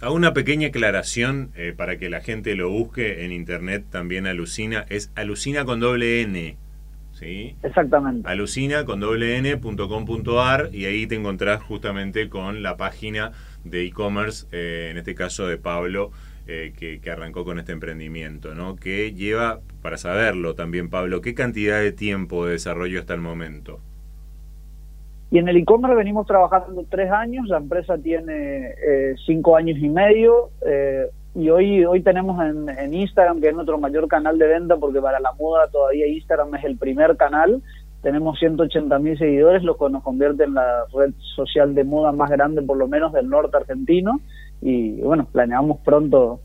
A 0.00 0.10
una 0.10 0.34
pequeña 0.34 0.68
aclaración 0.68 1.50
eh, 1.56 1.72
para 1.76 1.96
que 1.96 2.10
la 2.10 2.20
gente 2.20 2.54
lo 2.56 2.68
busque 2.68 3.24
en 3.24 3.32
internet 3.32 3.84
también 3.90 4.26
alucina, 4.26 4.84
es 4.88 5.10
alucina 5.14 5.64
con 5.64 5.80
doble 5.80 6.22
N. 6.22 6.56
¿sí? 7.12 7.56
Exactamente. 7.62 8.28
Alucina 8.28 8.84
con 8.84 9.00
doble 9.00 9.36
N.com.ar 9.38 10.70
y 10.72 10.84
ahí 10.84 11.06
te 11.06 11.14
encontrás 11.14 11.62
justamente 11.62 12.28
con 12.28 12.62
la 12.62 12.76
página 12.76 13.32
de 13.64 13.86
e-commerce, 13.86 14.46
eh, 14.52 14.88
en 14.90 14.98
este 14.98 15.14
caso 15.14 15.46
de 15.46 15.56
Pablo, 15.56 16.10
eh, 16.46 16.74
que, 16.76 17.00
que, 17.00 17.10
arrancó 17.10 17.44
con 17.44 17.58
este 17.58 17.72
emprendimiento, 17.72 18.54
¿no? 18.54 18.76
Que 18.76 19.14
lleva, 19.14 19.60
para 19.80 19.96
saberlo 19.96 20.54
también, 20.54 20.90
Pablo, 20.90 21.22
¿qué 21.22 21.32
cantidad 21.32 21.80
de 21.80 21.92
tiempo 21.92 22.44
de 22.44 22.52
desarrollo 22.52 23.00
hasta 23.00 23.14
el 23.14 23.22
momento? 23.22 23.80
Y 25.30 25.38
en 25.38 25.48
el 25.48 25.56
e-commerce 25.56 25.96
venimos 25.96 26.26
trabajando 26.26 26.84
tres 26.88 27.10
años, 27.10 27.48
la 27.48 27.56
empresa 27.56 27.98
tiene 27.98 28.74
eh, 28.86 29.14
cinco 29.26 29.56
años 29.56 29.78
y 29.78 29.88
medio 29.88 30.50
eh, 30.66 31.06
y 31.34 31.50
hoy, 31.50 31.84
hoy 31.84 32.00
tenemos 32.02 32.40
en, 32.40 32.94
Instagram, 32.94 33.40
que 33.40 33.48
es 33.48 33.54
nuestro 33.54 33.76
mayor 33.78 34.06
canal 34.06 34.38
de 34.38 34.46
venta, 34.46 34.76
porque 34.76 35.00
para 35.00 35.18
la 35.18 35.32
moda 35.32 35.66
todavía 35.66 36.06
Instagram 36.06 36.54
es 36.54 36.64
el 36.64 36.76
primer 36.76 37.16
canal, 37.16 37.60
tenemos 38.02 38.38
180 38.38 38.96
mil 39.00 39.18
seguidores, 39.18 39.64
lo 39.64 39.76
que 39.76 39.90
nos 39.90 40.04
convierte 40.04 40.44
en 40.44 40.54
la 40.54 40.84
red 40.94 41.12
social 41.34 41.74
de 41.74 41.82
moda 41.82 42.12
más 42.12 42.30
grande 42.30 42.62
por 42.62 42.76
lo 42.76 42.86
menos 42.86 43.12
del 43.12 43.28
norte 43.28 43.56
argentino 43.56 44.20
y 44.60 45.00
bueno, 45.00 45.26
planeamos 45.32 45.78
pronto 45.80 46.40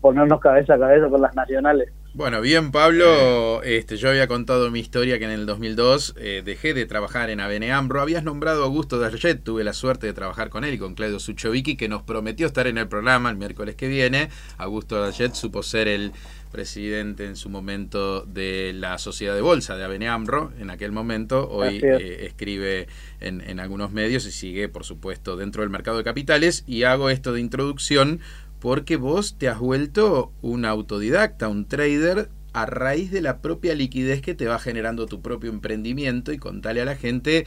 ponernos 0.00 0.38
cabeza 0.40 0.74
a 0.74 0.78
cabeza 0.78 1.08
con 1.08 1.22
las 1.22 1.34
nacionales. 1.34 1.92
Bueno, 2.18 2.40
bien 2.40 2.72
Pablo, 2.72 3.62
este, 3.62 3.96
yo 3.96 4.08
había 4.08 4.26
contado 4.26 4.72
mi 4.72 4.80
historia 4.80 5.20
que 5.20 5.24
en 5.26 5.30
el 5.30 5.46
2002 5.46 6.16
eh, 6.18 6.42
dejé 6.44 6.74
de 6.74 6.84
trabajar 6.84 7.30
en 7.30 7.38
ABN 7.38 7.70
AMRO. 7.70 8.00
Habías 8.00 8.24
nombrado 8.24 8.62
a 8.62 8.64
Augusto 8.64 8.98
Dallet, 8.98 9.40
tuve 9.40 9.62
la 9.62 9.72
suerte 9.72 10.08
de 10.08 10.14
trabajar 10.14 10.48
con 10.50 10.64
él 10.64 10.74
y 10.74 10.78
con 10.78 10.96
Claudio 10.96 11.20
Suchovicki, 11.20 11.76
que 11.76 11.88
nos 11.88 12.02
prometió 12.02 12.48
estar 12.48 12.66
en 12.66 12.76
el 12.76 12.88
programa 12.88 13.30
el 13.30 13.36
miércoles 13.36 13.76
que 13.76 13.86
viene. 13.86 14.30
Augusto 14.56 15.00
Dallet 15.00 15.32
supo 15.34 15.62
ser 15.62 15.86
el 15.86 16.10
presidente 16.50 17.24
en 17.24 17.36
su 17.36 17.50
momento 17.50 18.22
de 18.22 18.72
la 18.74 18.98
sociedad 18.98 19.36
de 19.36 19.40
bolsa 19.40 19.76
de 19.76 19.84
ABN 19.84 20.08
AMRO 20.08 20.52
en 20.58 20.70
aquel 20.70 20.90
momento. 20.90 21.48
Hoy 21.48 21.78
eh, 21.80 22.26
escribe 22.26 22.88
en, 23.20 23.42
en 23.42 23.60
algunos 23.60 23.92
medios 23.92 24.26
y 24.26 24.32
sigue, 24.32 24.68
por 24.68 24.82
supuesto, 24.82 25.36
dentro 25.36 25.62
del 25.62 25.70
mercado 25.70 25.98
de 25.98 26.04
capitales. 26.04 26.64
Y 26.66 26.82
hago 26.82 27.10
esto 27.10 27.32
de 27.32 27.40
introducción 27.40 28.18
porque 28.60 28.96
vos 28.96 29.38
te 29.38 29.48
has 29.48 29.58
vuelto 29.58 30.32
un 30.42 30.64
autodidacta, 30.64 31.48
un 31.48 31.66
trader 31.66 32.28
a 32.52 32.66
raíz 32.66 33.10
de 33.10 33.20
la 33.20 33.38
propia 33.38 33.74
liquidez 33.74 34.22
que 34.22 34.34
te 34.34 34.46
va 34.46 34.58
generando 34.58 35.06
tu 35.06 35.22
propio 35.22 35.50
emprendimiento 35.50 36.32
y 36.32 36.38
contale 36.38 36.80
a 36.80 36.84
la 36.84 36.96
gente 36.96 37.46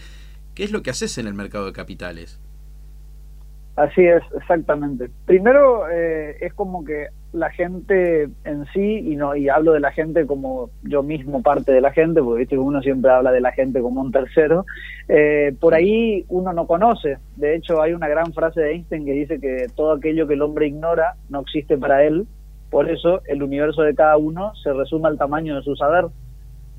qué 0.56 0.64
es 0.64 0.72
lo 0.72 0.84
que 0.84 0.90
haces 0.90 1.18
en 1.18 1.28
el 1.28 1.34
mercado 1.34 1.66
de 1.66 1.74
capitales. 1.74 2.40
Así 3.76 4.06
es, 4.06 4.22
exactamente. 4.38 5.10
Primero 5.26 5.90
eh, 5.90 6.38
es 6.42 6.54
como 6.54 6.84
que 6.84 7.08
la 7.34 7.50
gente 7.50 8.30
en 8.44 8.66
sí, 8.74 9.00
y 9.12 9.16
no 9.16 9.36
y 9.36 9.48
hablo 9.48 9.74
de 9.74 9.80
la 9.80 9.92
gente 9.92 10.26
como 10.26 10.70
yo 10.84 11.02
mismo 11.04 11.42
parte 11.42 11.72
de 11.72 11.82
la 11.82 11.92
gente, 11.92 12.22
porque 12.22 12.40
¿viste? 12.42 12.58
uno 12.58 12.82
siempre 12.82 13.12
habla 13.12 13.32
de 13.32 13.42
la 13.42 13.52
gente 13.52 13.82
como 13.82 14.02
un 14.02 14.12
tercero, 14.12 14.66
eh, 15.08 15.56
por 15.60 15.74
ahí 15.74 16.26
uno 16.28 16.52
no 16.54 16.68
conoce. 16.68 17.18
De 17.38 17.56
hecho, 17.56 17.82
hay 17.82 17.94
una 17.94 18.08
gran 18.08 18.34
frase 18.34 18.62
de 18.62 18.72
Einstein 18.72 19.06
que 19.06 19.14
dice 19.14 19.40
que 19.40 19.68
todo 19.76 19.94
aquello 19.94 20.28
que 20.28 20.34
el 20.34 20.42
hombre 20.42 20.68
ignora 20.68 21.16
no 21.30 21.42
existe 21.42 21.78
para 21.78 22.04
él, 22.04 22.28
por 22.70 22.90
eso 22.90 23.22
el 23.26 23.44
universo 23.44 23.82
de 23.82 23.96
cada 23.96 24.18
uno 24.18 24.54
se 24.64 24.74
resume 24.74 25.08
al 25.08 25.18
tamaño 25.18 25.56
de 25.56 25.64
su 25.64 25.76
saber. 25.76 26.06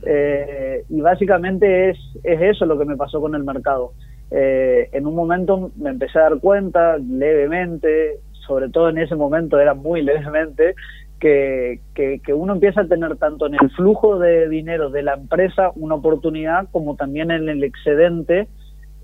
Eh, 0.05 0.85
y 0.89 1.01
básicamente 1.01 1.91
es, 1.91 1.99
es 2.25 2.41
eso 2.41 2.67
lo 2.67 2.79
que 2.79 2.85
me 2.85 2.97
pasó 2.97 3.21
con 3.21 3.35
el 3.35 3.45
mercado. 3.45 3.93
Eh, 4.35 4.89
en 4.93 5.07
un 5.07 5.15
momento 5.15 5.71
me 5.77 5.91
empecé 5.91 6.19
a 6.19 6.23
dar 6.23 6.41
cuenta 6.41 6.97
levemente, 6.97 8.21
sobre 8.47 8.69
todo 8.69 8.89
en 8.89 8.99
ese 8.99 9.15
momento 9.15 9.59
era 9.59 9.75
muy 9.75 10.03
levemente, 10.03 10.75
que, 11.23 11.81
que, 11.95 12.35
uno 12.35 12.55
empieza 12.55 12.81
a 12.81 12.89
tener 12.89 13.17
tanto 13.17 13.47
en 13.47 13.55
el 13.55 13.71
flujo 13.71 14.19
de 14.19 14.49
dinero 14.49 14.91
de 14.91 15.05
la 15.05 15.15
empresa 15.15 15.71
una 15.77 15.95
oportunidad 15.95 16.67
como 16.73 16.97
también 16.97 17.31
en 17.31 17.49
el 17.49 17.63
excedente 17.63 18.49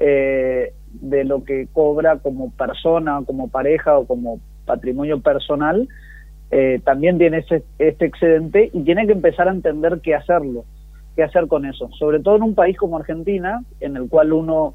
eh, 0.00 0.72
de 0.94 1.24
lo 1.24 1.44
que 1.44 1.68
cobra 1.72 2.18
como 2.18 2.50
persona, 2.50 3.22
como 3.24 3.48
pareja 3.48 3.96
o 3.96 4.06
como 4.06 4.40
patrimonio 4.64 5.20
personal, 5.20 5.88
eh, 6.50 6.80
también 6.84 7.18
tiene 7.18 7.38
ese, 7.38 7.62
este 7.78 8.06
excedente 8.06 8.70
y 8.72 8.82
tiene 8.82 9.06
que 9.06 9.12
empezar 9.12 9.46
a 9.46 9.52
entender 9.52 10.00
qué 10.02 10.16
hacerlo, 10.16 10.64
qué 11.14 11.22
hacer 11.22 11.46
con 11.46 11.66
eso. 11.66 11.88
Sobre 11.98 12.18
todo 12.18 12.34
en 12.34 12.42
un 12.42 12.54
país 12.56 12.76
como 12.76 12.96
Argentina, 12.96 13.62
en 13.78 13.96
el 13.96 14.08
cual 14.08 14.32
uno 14.32 14.74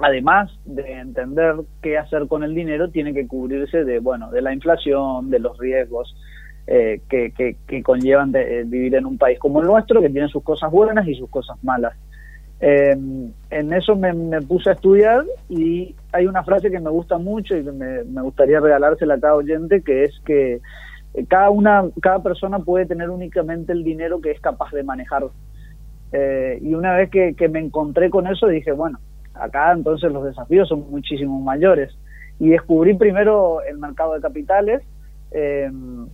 además 0.00 0.50
de 0.64 0.92
entender 0.92 1.56
qué 1.82 1.98
hacer 1.98 2.26
con 2.26 2.42
el 2.44 2.54
dinero, 2.54 2.90
tiene 2.90 3.12
que 3.12 3.26
cubrirse 3.26 3.84
de, 3.84 3.98
bueno, 3.98 4.30
de 4.30 4.42
la 4.42 4.54
inflación, 4.54 5.30
de 5.30 5.38
los 5.38 5.58
riesgos 5.58 6.14
eh, 6.66 7.00
que, 7.08 7.82
conllevan 7.82 8.32
de, 8.32 8.60
eh, 8.60 8.64
vivir 8.64 8.94
en 8.94 9.04
un 9.04 9.18
país 9.18 9.38
como 9.38 9.60
el 9.60 9.66
nuestro, 9.66 10.00
que 10.00 10.08
tiene 10.08 10.28
sus 10.28 10.42
cosas 10.42 10.70
buenas 10.70 11.06
y 11.06 11.14
sus 11.14 11.28
cosas 11.28 11.62
malas. 11.62 11.94
Eh, 12.60 12.96
en 13.50 13.72
eso 13.72 13.96
me, 13.96 14.40
puse 14.42 14.70
a 14.70 14.74
estudiar 14.74 15.24
y 15.48 15.94
hay 16.12 16.26
una 16.26 16.44
frase 16.44 16.70
que 16.70 16.78
me 16.78 16.90
gusta 16.90 17.18
mucho 17.18 17.56
y 17.56 17.64
que 17.64 17.72
me, 17.72 18.22
gustaría 18.22 18.60
regalársela 18.60 19.14
a 19.14 19.20
cada 19.20 19.34
oyente, 19.34 19.82
que 19.82 20.04
es 20.04 20.12
que 20.24 20.60
cada, 21.28 21.50
una, 21.50 21.84
cada 22.00 22.22
persona 22.22 22.60
puede 22.60 22.86
tener 22.86 23.10
únicamente 23.10 23.72
el 23.72 23.82
dinero 23.82 24.20
que 24.20 24.30
es 24.30 24.40
capaz 24.40 24.70
de 24.70 24.84
manejar. 24.84 25.24
y 26.60 26.74
una 26.74 26.94
vez 26.94 27.10
que 27.10 27.48
me 27.48 27.58
encontré 27.58 28.08
con 28.08 28.28
eso, 28.28 28.46
dije, 28.46 28.70
bueno, 28.70 29.00
Acá 29.34 29.72
entonces 29.72 30.12
los 30.12 30.24
desafíos 30.24 30.68
son 30.68 30.90
muchísimo 30.90 31.40
mayores. 31.40 31.96
Y 32.38 32.50
descubrí 32.50 32.94
primero 32.94 33.62
el 33.62 33.78
mercado 33.78 34.14
de 34.14 34.20
capitales, 34.20 34.82
em, 35.30 36.06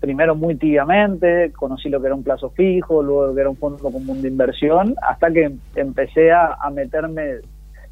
primero 0.00 0.34
muy 0.34 0.54
tibiamente, 0.56 1.50
conocí 1.52 1.88
lo 1.88 2.00
que 2.00 2.06
era 2.06 2.14
un 2.14 2.22
plazo 2.22 2.50
fijo, 2.50 3.02
luego 3.02 3.34
que 3.34 3.40
era 3.40 3.50
un 3.50 3.56
fondo 3.56 3.78
común 3.78 4.20
de 4.22 4.28
inversión, 4.28 4.94
hasta 5.02 5.30
que 5.30 5.52
empecé 5.76 6.30
a, 6.30 6.56
meterme 6.72 7.36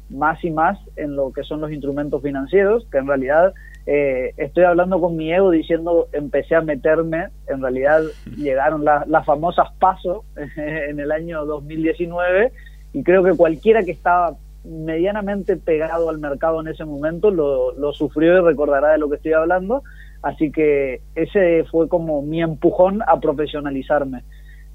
más 0.09 0.43
y 0.43 0.51
más 0.51 0.77
en 0.95 1.15
lo 1.15 1.33
que 1.33 1.43
son 1.43 1.61
los 1.61 1.71
instrumentos 1.71 2.21
financieros, 2.21 2.85
que 2.91 2.99
en 2.99 3.07
realidad 3.07 3.53
eh, 3.87 4.33
estoy 4.37 4.63
hablando 4.63 5.01
con 5.01 5.17
mi 5.17 5.33
ego 5.33 5.49
diciendo 5.49 6.07
empecé 6.13 6.55
a 6.55 6.61
meterme, 6.61 7.29
en 7.47 7.61
realidad 7.61 8.01
llegaron 8.37 8.85
las 8.85 9.25
famosas 9.25 9.71
pasos 9.79 10.23
en 10.55 10.99
el 10.99 11.11
año 11.11 11.45
2019 11.45 12.51
y 12.93 13.03
creo 13.03 13.23
que 13.23 13.35
cualquiera 13.35 13.83
que 13.83 13.91
estaba 13.91 14.37
medianamente 14.63 15.57
pegado 15.57 16.09
al 16.09 16.19
mercado 16.19 16.61
en 16.61 16.69
ese 16.69 16.85
momento 16.85 17.31
lo, 17.31 17.73
lo 17.73 17.91
sufrió 17.91 18.37
y 18.37 18.41
recordará 18.41 18.93
de 18.93 18.97
lo 18.97 19.09
que 19.09 19.17
estoy 19.17 19.33
hablando. 19.33 19.83
Así 20.21 20.51
que 20.51 21.01
ese 21.15 21.65
fue 21.69 21.89
como 21.89 22.21
mi 22.21 22.41
empujón 22.41 23.01
a 23.05 23.19
profesionalizarme. 23.19 24.23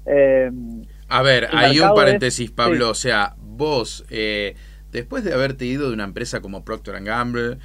Eh, 0.05 0.51
a 1.07 1.21
ver, 1.23 1.47
hay 1.51 1.79
un 1.79 1.95
paréntesis, 1.95 2.51
Pablo. 2.51 2.91
O 2.91 2.93
sea, 2.93 3.33
vos, 3.39 4.05
eh, 4.11 4.55
después 4.91 5.23
de 5.23 5.33
haberte 5.33 5.65
ido 5.65 5.87
de 5.87 5.93
una 5.93 6.03
empresa 6.03 6.39
como 6.39 6.63
Procter 6.63 7.03
Gamble, 7.03 7.57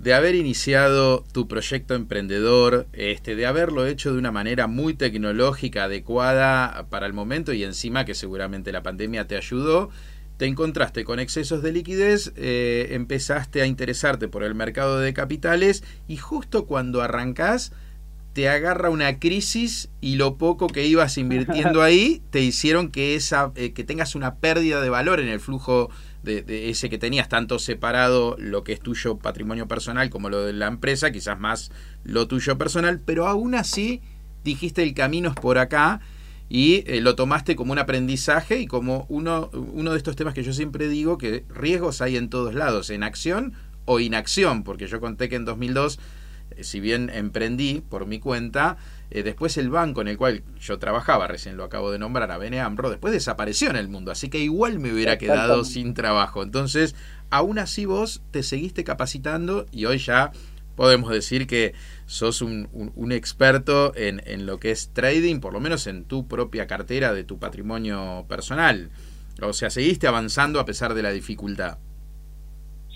de 0.00 0.14
haber 0.14 0.34
iniciado 0.34 1.24
tu 1.32 1.46
proyecto 1.46 1.94
emprendedor, 1.94 2.86
este, 2.94 3.36
de 3.36 3.44
haberlo 3.44 3.86
hecho 3.86 4.12
de 4.12 4.18
una 4.18 4.32
manera 4.32 4.66
muy 4.66 4.94
tecnológica, 4.94 5.84
adecuada 5.84 6.86
para 6.88 7.04
el 7.06 7.12
momento 7.12 7.52
y 7.52 7.64
encima 7.64 8.06
que 8.06 8.14
seguramente 8.14 8.72
la 8.72 8.82
pandemia 8.82 9.26
te 9.26 9.36
ayudó, 9.36 9.90
te 10.38 10.46
encontraste 10.46 11.04
con 11.04 11.20
excesos 11.20 11.62
de 11.62 11.72
liquidez, 11.72 12.32
eh, 12.36 12.88
empezaste 12.92 13.60
a 13.60 13.66
interesarte 13.66 14.26
por 14.26 14.42
el 14.42 14.54
mercado 14.54 14.98
de 14.98 15.12
capitales 15.12 15.84
y 16.08 16.16
justo 16.16 16.64
cuando 16.64 17.02
arrancás 17.02 17.72
te 18.32 18.48
agarra 18.48 18.88
una 18.88 19.18
crisis 19.18 19.90
y 20.00 20.16
lo 20.16 20.38
poco 20.38 20.68
que 20.68 20.86
ibas 20.86 21.18
invirtiendo 21.18 21.82
ahí 21.82 22.22
te 22.30 22.40
hicieron 22.40 22.90
que, 22.90 23.16
esa, 23.16 23.52
eh, 23.54 23.74
que 23.74 23.84
tengas 23.84 24.14
una 24.14 24.36
pérdida 24.36 24.80
de 24.80 24.88
valor 24.88 25.20
en 25.20 25.28
el 25.28 25.40
flujo 25.40 25.90
de, 26.22 26.70
ese 26.70 26.90
que 26.90 26.98
tenías 26.98 27.28
tanto 27.28 27.58
separado 27.58 28.36
lo 28.38 28.62
que 28.62 28.72
es 28.72 28.80
tuyo 28.80 29.18
patrimonio 29.18 29.68
personal 29.68 30.10
como 30.10 30.28
lo 30.28 30.44
de 30.44 30.52
la 30.52 30.66
empresa, 30.66 31.10
quizás 31.10 31.38
más 31.38 31.70
lo 32.04 32.28
tuyo 32.28 32.58
personal, 32.58 33.00
pero 33.00 33.26
aún 33.26 33.54
así 33.54 34.02
dijiste 34.44 34.82
el 34.82 34.94
camino 34.94 35.30
es 35.30 35.34
por 35.34 35.58
acá 35.58 36.00
y 36.48 36.82
eh, 36.86 37.00
lo 37.00 37.14
tomaste 37.14 37.56
como 37.56 37.72
un 37.72 37.78
aprendizaje 37.78 38.60
y 38.60 38.66
como 38.66 39.06
uno, 39.08 39.50
uno 39.52 39.92
de 39.92 39.98
estos 39.98 40.16
temas 40.16 40.34
que 40.34 40.42
yo 40.42 40.52
siempre 40.52 40.88
digo 40.88 41.16
que 41.16 41.44
riesgos 41.48 42.00
hay 42.00 42.16
en 42.16 42.28
todos 42.28 42.54
lados, 42.54 42.90
en 42.90 43.02
acción 43.02 43.54
o 43.84 44.00
inacción, 44.00 44.64
porque 44.64 44.86
yo 44.86 45.00
conté 45.00 45.28
que 45.28 45.36
en 45.36 45.44
2002, 45.44 45.98
eh, 46.50 46.64
si 46.64 46.80
bien 46.80 47.10
emprendí 47.14 47.82
por 47.88 48.06
mi 48.06 48.18
cuenta, 48.18 48.76
eh, 49.10 49.22
después 49.22 49.56
el 49.56 49.70
banco 49.70 50.00
en 50.00 50.08
el 50.08 50.16
cual 50.16 50.42
yo 50.60 50.78
trabajaba, 50.78 51.26
recién 51.26 51.56
lo 51.56 51.64
acabo 51.64 51.90
de 51.90 51.98
nombrar, 51.98 52.30
a 52.30 52.38
Beneambro, 52.38 52.90
después 52.90 53.12
desapareció 53.12 53.70
en 53.70 53.76
el 53.76 53.88
mundo, 53.88 54.12
así 54.12 54.28
que 54.28 54.38
igual 54.38 54.78
me 54.78 54.92
hubiera 54.92 55.18
quedado 55.18 55.64
sin 55.64 55.94
trabajo. 55.94 56.42
Entonces, 56.42 56.94
aún 57.30 57.58
así 57.58 57.86
vos 57.86 58.22
te 58.30 58.42
seguiste 58.42 58.84
capacitando 58.84 59.66
y 59.72 59.86
hoy 59.86 59.98
ya 59.98 60.32
podemos 60.76 61.10
decir 61.10 61.46
que 61.46 61.74
sos 62.06 62.40
un, 62.40 62.68
un, 62.72 63.12
experto 63.12 63.94
en, 63.96 64.22
en, 64.24 64.46
lo 64.46 64.58
que 64.58 64.70
es 64.70 64.90
trading, 64.92 65.40
por 65.40 65.52
lo 65.52 65.60
menos 65.60 65.86
en 65.86 66.04
tu 66.04 66.26
propia 66.26 66.66
cartera 66.66 67.12
de 67.12 67.24
tu 67.24 67.38
patrimonio 67.38 68.24
personal. 68.28 68.90
O 69.42 69.52
sea, 69.52 69.70
seguiste 69.70 70.06
avanzando 70.06 70.60
a 70.60 70.64
pesar 70.64 70.94
de 70.94 71.02
la 71.02 71.10
dificultad. 71.10 71.78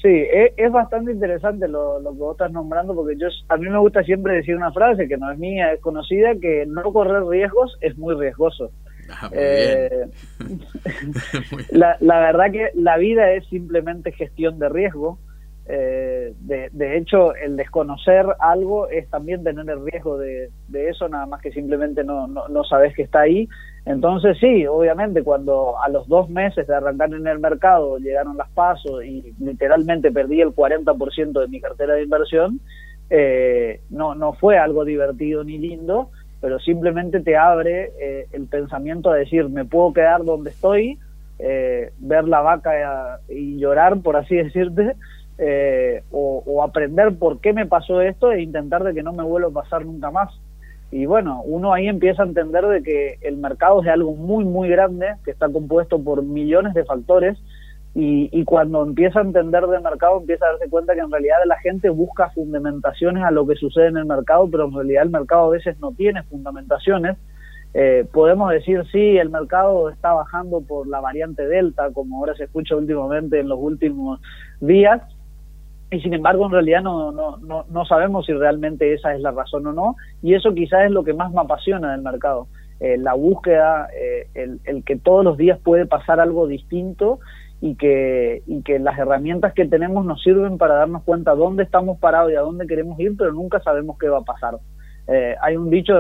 Sí, 0.05 0.11
e, 0.11 0.53
es, 0.59 0.71
bastante 0.71 1.13
interesante 1.13 1.67
lo, 1.67 1.99
que 2.03 2.19
vos 2.19 2.33
estás 2.33 2.53
nombrando 2.53 2.95
porque 2.95 3.17
yo 3.17 3.27
a 3.49 3.57
mí 3.57 3.71
me 3.71 3.79
gusta 3.79 4.03
siempre 4.03 4.35
decir 4.35 4.55
una 4.55 4.71
frase 4.71 5.09
que 5.09 5.17
no 5.17 5.33
es 5.33 5.39
mía, 5.39 5.73
es 5.73 5.81
conocida, 5.81 6.35
que 6.35 6.67
no 6.67 6.93
correr 6.93 7.25
riesgos 7.25 7.75
es 7.81 7.97
muy 7.97 8.15
riesgoso. 8.15 8.71
Ah, 9.09 9.31
eh, 9.33 10.05
la, 11.71 11.97
la, 12.01 12.21
verdad 12.21 12.53
que 12.53 12.69
la 12.75 12.99
vida 12.99 13.33
es 13.33 13.47
simplemente 13.47 14.13
gestión 14.13 14.59
de 14.59 14.69
riesgo. 14.69 15.19
Eh, 15.67 16.35
de, 16.41 16.69
de, 16.73 16.99
hecho, 16.99 17.35
el 17.35 17.57
desconocer 17.57 18.27
algo 18.39 18.89
es 18.89 19.09
también 19.09 19.43
tener 19.43 19.69
el 19.71 19.85
riesgo 19.85 20.19
de, 20.19 20.51
de 20.69 20.89
eso, 20.91 21.09
nada 21.09 21.25
más 21.25 21.41
que 21.41 21.53
simplemente 21.53 22.05
no, 22.05 22.27
no, 22.27 22.49
no 22.49 22.65
sabes 22.65 22.95
que 22.95 23.03
está 23.03 23.21
ahí. 23.21 23.49
Entonces 23.87 24.39
sí, 24.39 24.67
obviamente 24.67 25.23
cuando 25.23 25.81
a 25.83 25.89
los 25.91 26.09
dos 26.09 26.31
meses 26.31 26.67
de 26.67 26.75
arrancar 26.75 27.13
en 27.13 27.27
el 27.27 27.39
mercado 27.39 27.99
llegaron 27.99 28.37
las 28.37 28.51
pasos 28.51 29.05
y 29.05 29.35
literalmente 29.39 30.11
perdí 30.11 30.41
el 30.41 30.55
40% 30.55 31.41
de 31.41 31.49
mi 31.49 31.61
cartera 31.61 31.95
de 31.95 32.03
inversión, 32.03 32.61
eh, 33.11 33.81
no, 33.91 34.15
no 34.15 34.33
fue 34.33 34.57
algo 34.59 34.85
divertido 34.85 35.45
ni 35.45 35.59
lindo, 35.59 36.11
pero 36.41 36.59
simplemente 36.61 37.21
te 37.21 37.37
abre 37.37 37.93
eh, 38.01 38.27
el 38.33 38.47
pensamiento 38.47 39.11
a 39.11 39.17
decir, 39.17 39.49
me 39.51 39.67
puedo 39.67 39.93
quedar 39.93 40.25
donde 40.25 40.51
estoy, 40.51 40.99
eh, 41.39 41.91
ver 41.99 42.27
la 42.27 42.41
vaca 42.41 43.21
y 43.29 43.59
llorar, 43.59 44.01
por 44.01 44.17
así 44.17 44.35
decirte, 44.37 44.95
o, 46.11 46.43
o 46.47 46.63
aprender 46.63 47.17
por 47.19 47.41
qué 47.41 47.53
me 47.53 47.67
pasó 47.67 48.01
esto 48.01 48.33
e 48.33 48.43
intentar 48.43 48.85
de 48.85 48.95
que 48.95 49.03
no 49.03 49.13
me 49.13 49.25
vuelva 49.25 49.49
a 49.49 49.63
pasar 49.63 49.85
nunca 49.85 50.11
más. 50.11 50.31
Y 50.95 51.07
bueno, 51.07 51.43
uno 51.45 51.73
ahí 51.73 51.89
empieza 51.89 52.23
a 52.23 52.27
entender 52.27 52.65
de 52.67 52.83
que 52.83 53.19
el 53.23 53.37
mercado 53.37 53.83
es 53.83 53.89
algo 53.89 54.15
muy, 54.15 54.45
muy 54.45 54.69
grande, 54.69 55.15
que 55.25 55.33
está 55.33 55.49
compuesto 55.49 55.99
por 55.99 56.23
millones 56.23 56.73
de 56.73 56.85
factores, 56.85 57.37
y, 57.97 58.29
y, 58.33 58.45
cuando 58.45 58.83
empieza 58.83 59.21
a 59.21 59.23
entender 59.23 59.67
de 59.67 59.79
mercado, 59.79 60.19
empieza 60.21 60.47
a 60.47 60.53
darse 60.53 60.69
cuenta 60.69 60.95
que 60.95 61.01
en 61.01 61.13
realidad 61.13 61.37
la 61.47 61.57
gente 61.59 61.91
busca 61.91 62.31
fundamentaciones 62.31 63.23
a 63.23 63.31
lo 63.31 63.47
que 63.47 63.55
sucede 63.55 63.87
en 63.87 63.97
el 63.97 64.05
mercado, 64.05 64.49
pero 64.51 64.67
en 64.67 64.75
realidad 64.75 65.05
el 65.05 65.11
mercado 65.11 65.47
a 65.47 65.51
veces 65.51 65.79
no 65.79 65.93
tiene 65.93 66.25
fundamentaciones. 66.25 67.17
Eh, 67.73 68.05
podemos 68.13 68.51
decir, 68.51 68.85
sí, 68.91 69.17
el 69.17 69.31
mercado 69.31 69.91
está 69.91 70.13
bajando 70.13 70.61
por 70.61 70.89
la 70.89 71.01
variante 71.01 71.47
Delta, 71.47 71.91
como 71.93 72.19
ahora 72.19 72.35
se 72.35 72.45
escucha 72.45 72.75
últimamente 72.75 73.39
en 73.39 73.49
los 73.49 73.59
últimos 73.61 74.21
días, 74.61 75.03
y 75.91 76.01
sin 76.01 76.15
embargo 76.15 76.47
en 76.47 76.53
realidad 76.53 76.83
no, 76.83 77.13
no, 77.13 77.39
no, 77.39 77.85
sabemos 77.85 78.27
si 78.27 78.33
realmente 78.33 78.93
esa 78.95 79.15
es 79.15 79.21
la 79.21 79.31
razón 79.31 79.67
o 79.67 79.73
no 79.73 79.97
y 80.23 80.35
eso 80.35 80.55
quizás 80.55 80.87
es 80.87 80.91
lo 80.91 81.05
que 81.05 81.13
más 81.13 81.33
me 81.33 81.41
apasiona 81.41 81.93
del 81.93 82.03
mercado 82.03 82.49
eh, 82.81 82.99
la 82.99 83.15
búsqueda, 83.15 83.89
eh, 83.99 84.27
el, 84.35 84.61
el, 84.65 84.85
que 84.85 84.97
todos 84.97 85.25
los 85.25 85.39
días 85.39 85.59
puede 85.63 85.87
pasar 85.87 86.19
algo 86.21 86.47
distinto 86.47 87.21
y 87.61 87.77
que, 87.77 88.43
y 88.47 88.63
que 88.63 88.79
las 88.79 88.99
herramientas 88.99 89.55
que 89.55 89.65
tenemos 89.65 90.05
nos 90.05 90.23
sirven 90.23 90.59
para 90.59 90.75
darnos 90.75 91.03
cuenta 91.05 91.35
dónde 91.35 91.63
estamos 91.63 91.99
parados 91.99 92.33
y 92.33 92.37
a 92.37 92.41
dónde 92.41 92.67
queremos 92.67 92.99
ir, 92.99 93.17
pero 93.17 93.33
nunca 93.33 93.61
sabemos 93.61 93.97
qué 93.99 94.09
va 94.09 94.19
a 94.19 94.25
pasar. 94.25 94.57
Eh, 95.07 95.37
hay 95.41 95.57
un 95.57 95.71
dicho 95.71 95.95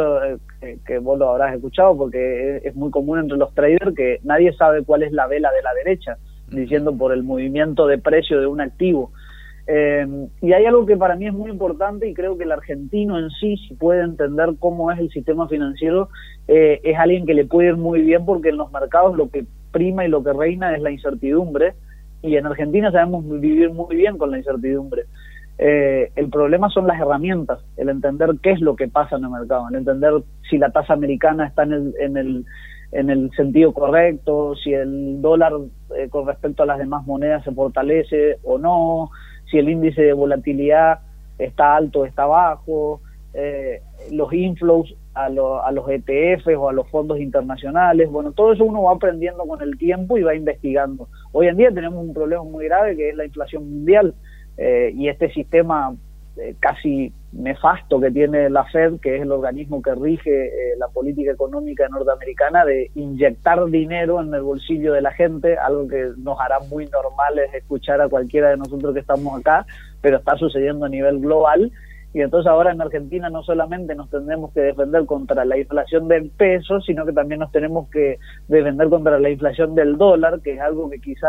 que 0.87 0.99
vos 0.99 1.19
lo 1.19 1.31
habrás 1.31 1.55
escuchado 1.55 1.97
porque 1.97 2.61
es, 2.65 2.75
muy 2.75 2.91
común 2.91 3.19
entre 3.19 3.39
los 3.39 3.55
traders 3.55 3.95
que 3.95 4.19
nadie 4.25 4.53
sabe 4.55 4.83
cuál 4.83 5.05
es 5.05 5.13
la 5.13 5.27
vela 5.27 5.51
de 5.53 5.63
la 5.63 5.73
derecha, 5.75 6.19
diciendo 6.49 6.95
por 6.97 7.13
el 7.13 7.23
movimiento 7.23 7.87
de 7.87 7.99
precio 7.99 8.41
de 8.41 8.47
un 8.47 8.61
activo. 8.61 9.13
Eh, 9.67 10.07
y 10.43 10.53
hay 10.53 10.67
algo 10.67 10.85
que 10.85 10.97
para 10.97 11.17
mí 11.17 11.27
es 11.27 11.33
muy 11.33 11.51
importante 11.51 12.07
y 12.07 12.15
creo 12.15 12.37
que 12.37 12.45
el 12.45 12.53
argentino 12.53 13.19
en 13.19 13.31
sí, 13.31 13.57
si 13.57 13.75
puede 13.75 14.03
entender 14.03 14.51
cómo 14.59 14.93
es 14.93 14.99
el 14.99 15.11
sistema 15.11 15.49
financiero, 15.49 16.11
eh, 16.49 16.81
es 16.85 16.99
alguien 16.99 17.25
que 17.25 17.35
le 17.35 17.47
puede 17.47 17.69
ir 17.69 17.77
muy 17.77 18.03
bien 18.03 18.27
porque 18.27 18.51
en 18.51 18.59
los 18.59 18.71
mercados 18.73 19.17
lo 19.17 19.31
que 19.31 19.47
prima 19.73 20.05
y 20.05 20.09
lo 20.09 20.23
que 20.23 20.33
reina 20.33 20.75
es 20.75 20.83
la 20.83 20.91
incertidumbre 20.91 21.75
y 22.23 22.37
en 22.37 22.47
Argentina 22.47 22.93
sabemos 22.93 23.25
vivir 23.41 23.71
muy 23.71 23.97
bien 23.97 24.19
con 24.19 24.31
la 24.31 24.39
incertidumbre. 24.39 25.05
Eh, 25.57 26.11
el 26.17 26.29
problema 26.31 26.69
son 26.69 26.87
las 26.87 27.01
herramientas, 27.01 27.61
el 27.77 27.89
entender 27.89 28.31
qué 28.43 28.53
es 28.53 28.61
lo 28.61 28.77
que 28.77 28.89
pasa 28.89 29.17
en 29.17 29.25
el 29.25 29.31
mercado, 29.31 29.69
el 29.71 29.77
entender 29.77 30.13
si 30.51 30.59
la 30.59 30.71
tasa 30.71 30.93
americana 30.93 31.47
está 31.47 31.63
en 31.63 31.73
el, 31.73 31.95
en 32.01 32.17
el, 32.17 32.45
en 32.93 33.09
el 33.09 33.31
sentido 33.37 33.73
correcto, 33.73 34.57
si 34.57 34.75
el 34.75 35.23
dólar 35.23 35.53
con 36.11 36.27
respecto 36.27 36.65
a 36.65 36.67
las 36.67 36.79
demás 36.79 37.07
monedas 37.07 37.45
se 37.45 37.53
fortalece 37.53 38.39
o 38.43 38.59
no, 38.59 39.11
si 39.55 39.59
el 39.61 39.69
índice 39.69 40.03
de 40.03 40.13
volatilidad 40.13 40.99
está 41.39 41.77
alto 41.77 42.01
o 42.01 42.07
está 42.07 42.27
bajo, 42.27 43.01
eh, 43.35 43.81
los 44.11 44.33
inflows 44.33 44.97
a, 45.15 45.27
a 45.27 45.71
los 45.71 45.89
ETFs 45.89 46.49
o 46.59 46.69
a 46.69 46.73
los 46.73 46.91
fondos 46.91 47.21
internacionales. 47.21 48.11
Bueno, 48.11 48.33
todo 48.33 48.53
eso 48.53 48.65
uno 48.65 48.83
va 48.83 48.95
aprendiendo 48.95 49.45
con 49.47 49.63
el 49.63 49.79
tiempo 49.79 50.19
y 50.19 50.23
va 50.25 50.35
investigando. 50.35 51.09
Hoy 51.31 51.47
en 51.47 51.57
día 51.57 51.71
tenemos 51.71 52.05
un 52.05 52.13
problema 52.13 52.43
muy 52.43 52.65
grave 52.65 52.97
que 52.97 53.11
es 53.11 53.17
la 53.17 53.27
inflación 53.27 53.71
mundial 53.71 54.15
eh, 54.57 54.93
y 54.93 55.07
este 55.07 55.33
sistema 55.33 55.95
eh, 56.37 56.57
casi 56.59 57.13
nefasto 57.35 58.01
que 58.01 58.11
tiene 58.11 58.49
la 58.49 58.65
Fed, 58.65 59.01
que 59.01 59.17
es 59.17 59.23
el 59.23 59.33
organismo 59.33 59.83
que 59.83 59.95
rige 59.95 60.47
eh, 60.47 60.77
la 60.79 60.89
política 60.89 61.33
económica 61.33 61.89
norteamericana, 61.89 62.65
de 62.65 62.91
inyectar 62.95 63.65
dinero 63.67 64.21
en 64.21 64.33
el 64.33 64.43
bolsillo 64.43 64.93
de 64.93 65.03
la 65.03 65.13
gente, 65.13 65.57
algo 65.57 65.89
que 65.89 66.11
nos 66.17 66.39
hará 66.41 66.61
muy 66.71 66.87
normales 66.87 67.53
escuchar 67.55 68.01
a 68.01 68.09
cualquiera 68.09 68.51
de 68.51 68.57
nosotros 68.57 68.95
que 68.95 69.01
estamos 69.01 69.39
acá, 69.39 69.67
pero 70.01 70.19
está 70.19 70.37
sucediendo 70.37 70.87
a 70.87 70.89
nivel 70.89 71.21
global. 71.21 71.73
Y 72.13 72.21
entonces 72.21 72.49
ahora 72.49 72.71
en 72.71 72.81
Argentina 72.81 73.29
no 73.29 73.43
solamente 73.43 73.97
nos 73.97 74.09
tendremos 74.09 74.53
que 74.53 74.61
defender 74.61 75.05
contra 75.05 75.45
la 75.45 75.59
inflación 75.59 76.07
del 76.07 76.31
peso, 76.31 76.81
sino 76.81 77.05
que 77.05 77.13
también 77.13 77.41
nos 77.41 77.51
tenemos 77.51 77.91
que 77.91 78.19
defender 78.47 78.89
contra 78.89 79.19
la 79.19 79.31
inflación 79.31 79.75
del 79.75 79.99
dólar, 79.99 80.41
que 80.41 80.55
es 80.55 80.61
algo 80.61 80.89
que 80.89 81.01
quizá 81.01 81.29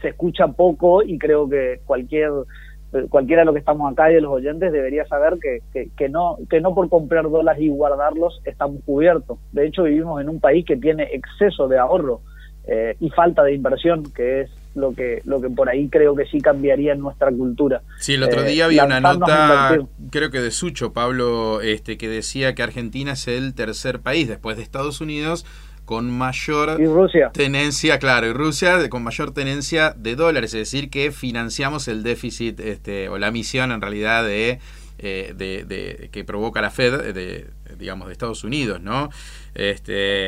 se 0.00 0.08
escucha 0.08 0.48
poco 0.48 1.04
y 1.04 1.18
creo 1.18 1.48
que 1.48 1.80
cualquier 1.86 2.30
cualquiera 3.08 3.42
de 3.42 3.46
los 3.46 3.54
que 3.54 3.60
estamos 3.60 3.90
acá 3.90 4.10
y 4.10 4.14
de 4.14 4.20
los 4.20 4.32
oyentes 4.32 4.72
debería 4.72 5.06
saber 5.06 5.38
que, 5.40 5.88
que, 5.96 6.08
no 6.08 6.36
que 6.48 6.60
no 6.60 6.74
por 6.74 6.88
comprar 6.88 7.28
dólares 7.28 7.62
y 7.62 7.68
guardarlos 7.68 8.40
estamos 8.44 8.82
cubiertos. 8.84 9.38
De 9.52 9.66
hecho, 9.66 9.84
vivimos 9.84 10.20
en 10.20 10.28
un 10.28 10.40
país 10.40 10.64
que 10.64 10.76
tiene 10.76 11.04
exceso 11.12 11.68
de 11.68 11.78
ahorro 11.78 12.20
eh, 12.66 12.96
y 13.00 13.10
falta 13.10 13.42
de 13.44 13.54
inversión, 13.54 14.02
que 14.12 14.42
es 14.42 14.50
lo 14.74 14.92
que 14.92 15.22
lo 15.24 15.40
que 15.40 15.48
por 15.48 15.68
ahí 15.68 15.88
creo 15.88 16.14
que 16.14 16.26
sí 16.26 16.40
cambiaría 16.40 16.92
en 16.92 17.00
nuestra 17.00 17.30
cultura. 17.30 17.82
Sí, 17.98 18.14
el 18.14 18.22
otro 18.22 18.42
día 18.42 18.66
había 18.66 18.84
una 18.84 19.00
nota, 19.00 19.78
creo 20.10 20.30
que 20.30 20.40
de 20.40 20.50
Sucho, 20.50 20.92
Pablo, 20.92 21.60
este 21.60 21.96
que 21.96 22.08
decía 22.08 22.54
que 22.54 22.62
Argentina 22.62 23.12
es 23.12 23.26
el 23.28 23.54
tercer 23.54 24.00
país 24.00 24.28
después 24.28 24.56
de 24.56 24.62
Estados 24.62 25.00
Unidos 25.00 25.46
con 25.86 26.10
mayor 26.10 26.78
tenencia, 27.32 27.98
claro, 27.98 28.26
y 28.26 28.32
Rusia 28.32 28.90
con 28.90 29.04
mayor 29.04 29.32
tenencia 29.32 29.94
de 29.96 30.16
dólares, 30.16 30.52
es 30.52 30.70
decir, 30.70 30.90
que 30.90 31.12
financiamos 31.12 31.86
el 31.86 32.02
déficit 32.02 32.58
este, 32.58 33.08
o 33.08 33.18
la 33.18 33.30
misión 33.30 33.70
en 33.70 33.80
realidad 33.80 34.24
de, 34.24 34.58
eh, 34.98 35.32
de, 35.36 36.10
que 36.10 36.24
provoca 36.24 36.60
la 36.60 36.70
Fed, 36.70 37.14
de, 37.14 37.46
digamos, 37.78 38.08
de 38.08 38.12
Estados 38.12 38.42
Unidos, 38.42 38.80
¿no? 38.80 39.10
Este, 39.54 40.26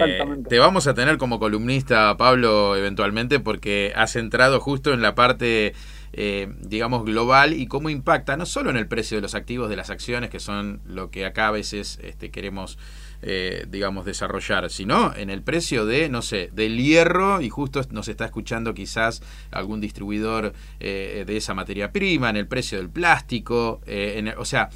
te 0.49 0.59
vamos 0.61 0.87
a 0.87 0.95
tener 0.95 1.19
como 1.19 1.41
columnista, 1.41 2.17
Pablo, 2.17 2.77
eventualmente, 2.77 3.41
porque 3.41 3.93
has 3.97 4.17
entrado 4.17 4.61
justo 4.61 4.95
en 4.95 5.03
la 5.03 5.15
parte... 5.15 5.75
Eh, 6.15 6.49
digamos, 6.61 7.05
global 7.05 7.53
y 7.53 7.67
cómo 7.67 7.91
impacta 7.91 8.39
no 8.39 8.47
solo 8.47 8.71
en 8.71 8.79
el 8.79 8.89
precio 8.89 9.19
de 9.19 9.21
los 9.21 9.35
activos 9.35 9.69
de 9.69 9.77
las 9.77 9.91
acciones, 9.91 10.31
que 10.31 10.41
son 10.41 10.81
lo 10.87 11.11
que 11.11 11.27
acá 11.27 11.49
a 11.49 11.51
veces 11.51 12.01
este, 12.03 12.31
queremos 12.31 12.79
eh, 13.21 13.67
digamos, 13.69 14.05
desarrollar, 14.05 14.71
sino 14.71 15.13
en 15.17 15.29
el 15.29 15.43
precio 15.43 15.87
de, 15.87 16.09
no 16.09 16.23
sé, 16.23 16.51
del 16.53 16.81
hierro, 16.81 17.41
y 17.41 17.49
justo 17.49 17.81
nos 17.91 18.07
está 18.07 18.25
escuchando 18.25 18.75
quizás 18.75 19.23
algún 19.51 19.81
distribuidor 19.81 20.53
eh, 20.79 21.25
de 21.27 21.37
esa 21.37 21.53
materia 21.53 21.91
prima, 21.91 22.31
en 22.31 22.37
el 22.37 22.47
precio 22.47 22.79
del 22.79 22.91
plástico, 22.91 23.81
eh, 23.87 24.35
o 24.39 24.45
sea, 24.45 24.71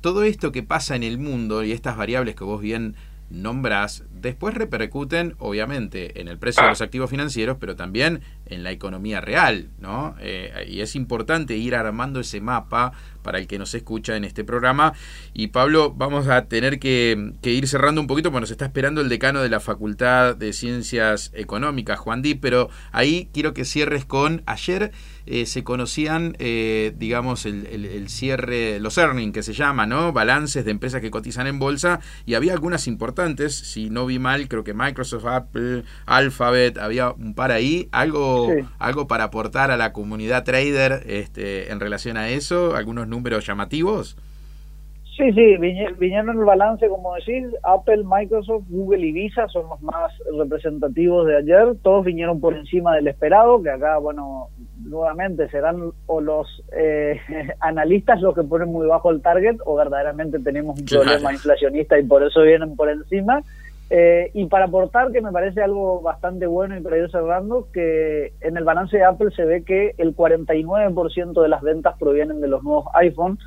todo 0.00 0.22
esto 0.22 0.52
que 0.52 0.62
pasa 0.62 0.96
en 0.96 1.02
el 1.02 1.18
mundo 1.18 1.64
y 1.64 1.72
estas 1.72 1.98
variables 1.98 2.34
que 2.34 2.44
vos 2.44 2.62
bien 2.62 2.94
nombras, 3.28 4.04
después 4.10 4.54
repercuten 4.54 5.34
obviamente 5.38 6.20
en 6.20 6.28
el 6.28 6.38
precio 6.38 6.62
de 6.62 6.70
los 6.70 6.80
activos 6.80 7.10
financieros, 7.10 7.58
pero 7.60 7.76
también 7.76 8.22
en 8.46 8.62
la 8.62 8.70
economía 8.70 9.20
real, 9.20 9.68
¿no? 9.80 10.14
y 10.66 10.80
es 10.80 10.94
importante 10.94 11.56
ir 11.56 11.74
armando 11.74 12.20
ese 12.20 12.40
mapa 12.40 12.92
para 13.26 13.40
el 13.40 13.48
que 13.48 13.58
nos 13.58 13.74
escucha 13.74 14.16
en 14.16 14.24
este 14.24 14.44
programa. 14.44 14.92
Y 15.34 15.48
Pablo, 15.48 15.92
vamos 15.92 16.28
a 16.28 16.46
tener 16.46 16.78
que, 16.78 17.32
ir 17.42 17.66
cerrando 17.66 18.00
un 18.00 18.06
poquito 18.06 18.30
porque 18.30 18.42
nos 18.42 18.52
está 18.52 18.66
esperando 18.66 19.00
el 19.00 19.08
decano 19.08 19.42
de 19.42 19.48
la 19.48 19.58
Facultad 19.58 20.36
de 20.36 20.52
Ciencias 20.52 21.32
Económicas, 21.34 21.98
Juan 21.98 22.22
Di, 22.22 22.36
pero 22.36 22.70
ahí 22.92 23.28
quiero 23.34 23.52
que 23.52 23.64
cierres 23.64 24.04
con, 24.04 24.44
ayer 24.46 24.92
eh, 25.26 25.44
se 25.46 25.64
conocían, 25.64 26.36
eh, 26.38 26.94
digamos, 26.96 27.46
el, 27.46 28.08
cierre, 28.08 28.78
los 28.78 28.96
earnings 28.96 29.34
que 29.34 29.42
se 29.42 29.54
llama, 29.54 29.84
¿no? 29.84 30.12
Balances 30.12 30.64
de 30.64 30.70
empresas 30.70 31.00
que 31.00 31.10
cotizan 31.10 31.48
en 31.48 31.58
bolsa 31.58 31.98
y 32.26 32.34
había 32.34 32.52
algunas 32.52 32.86
importantes, 32.86 33.56
si 33.56 33.90
no 33.90 34.06
vi 34.06 34.20
mal, 34.20 34.46
creo 34.46 34.62
que 34.62 34.72
Microsoft, 34.72 35.26
Apple, 35.26 35.82
Alphabet, 36.06 36.78
había 36.78 37.10
un 37.10 37.34
par 37.34 37.50
ahí, 37.50 37.88
algo, 37.90 38.54
algo 38.78 39.08
para 39.08 39.24
aportar 39.24 39.72
a 39.72 39.76
la 39.76 39.92
comunidad 39.92 40.44
trader 40.44 41.02
este, 41.08 41.72
en 41.72 41.80
relación 41.80 42.16
a 42.16 42.28
eso, 42.28 42.76
algunos 42.76 43.08
números 43.08 43.15
llamativos? 43.46 44.16
Sí, 45.16 45.32
sí, 45.32 45.56
vinieron 45.56 46.28
en 46.28 46.38
el 46.40 46.44
balance, 46.44 46.86
como 46.88 47.14
decir, 47.14 47.48
Apple, 47.62 48.04
Microsoft, 48.04 48.64
Google 48.68 49.06
y 49.06 49.12
Visa 49.12 49.48
son 49.48 49.66
los 49.70 49.80
más 49.80 50.12
representativos 50.38 51.26
de 51.26 51.38
ayer. 51.38 51.74
Todos 51.82 52.04
vinieron 52.04 52.38
por 52.38 52.52
encima 52.52 52.94
del 52.94 53.08
esperado, 53.08 53.62
que 53.62 53.70
acá, 53.70 53.96
bueno, 53.96 54.48
nuevamente 54.84 55.48
serán 55.48 55.90
o 56.04 56.20
los 56.20 56.62
eh, 56.76 57.18
analistas 57.60 58.20
los 58.20 58.34
que 58.34 58.42
ponen 58.42 58.70
muy 58.70 58.86
bajo 58.86 59.10
el 59.10 59.22
target 59.22 59.56
o 59.64 59.76
verdaderamente 59.76 60.38
tenemos 60.38 60.78
un 60.78 60.84
problema 60.84 61.32
inflacionista 61.32 61.98
y 61.98 62.04
por 62.04 62.22
eso 62.22 62.42
vienen 62.42 62.76
por 62.76 62.90
encima. 62.90 63.42
Eh, 63.88 64.30
y 64.34 64.46
para 64.46 64.64
aportar, 64.64 65.12
que 65.12 65.20
me 65.20 65.30
parece 65.30 65.62
algo 65.62 66.00
bastante 66.00 66.46
bueno 66.46 66.76
y 66.76 66.80
para 66.80 66.98
ir 66.98 67.10
cerrando, 67.10 67.68
que 67.72 68.32
en 68.40 68.56
el 68.56 68.64
balance 68.64 68.96
de 68.96 69.04
Apple 69.04 69.30
se 69.34 69.44
ve 69.44 69.62
que 69.62 69.94
el 69.98 70.14
49% 70.16 71.40
de 71.40 71.48
las 71.48 71.62
ventas 71.62 71.96
provienen 71.98 72.40
de 72.40 72.48
los 72.48 72.62
nuevos 72.64 72.86
iPhones. 72.94 73.38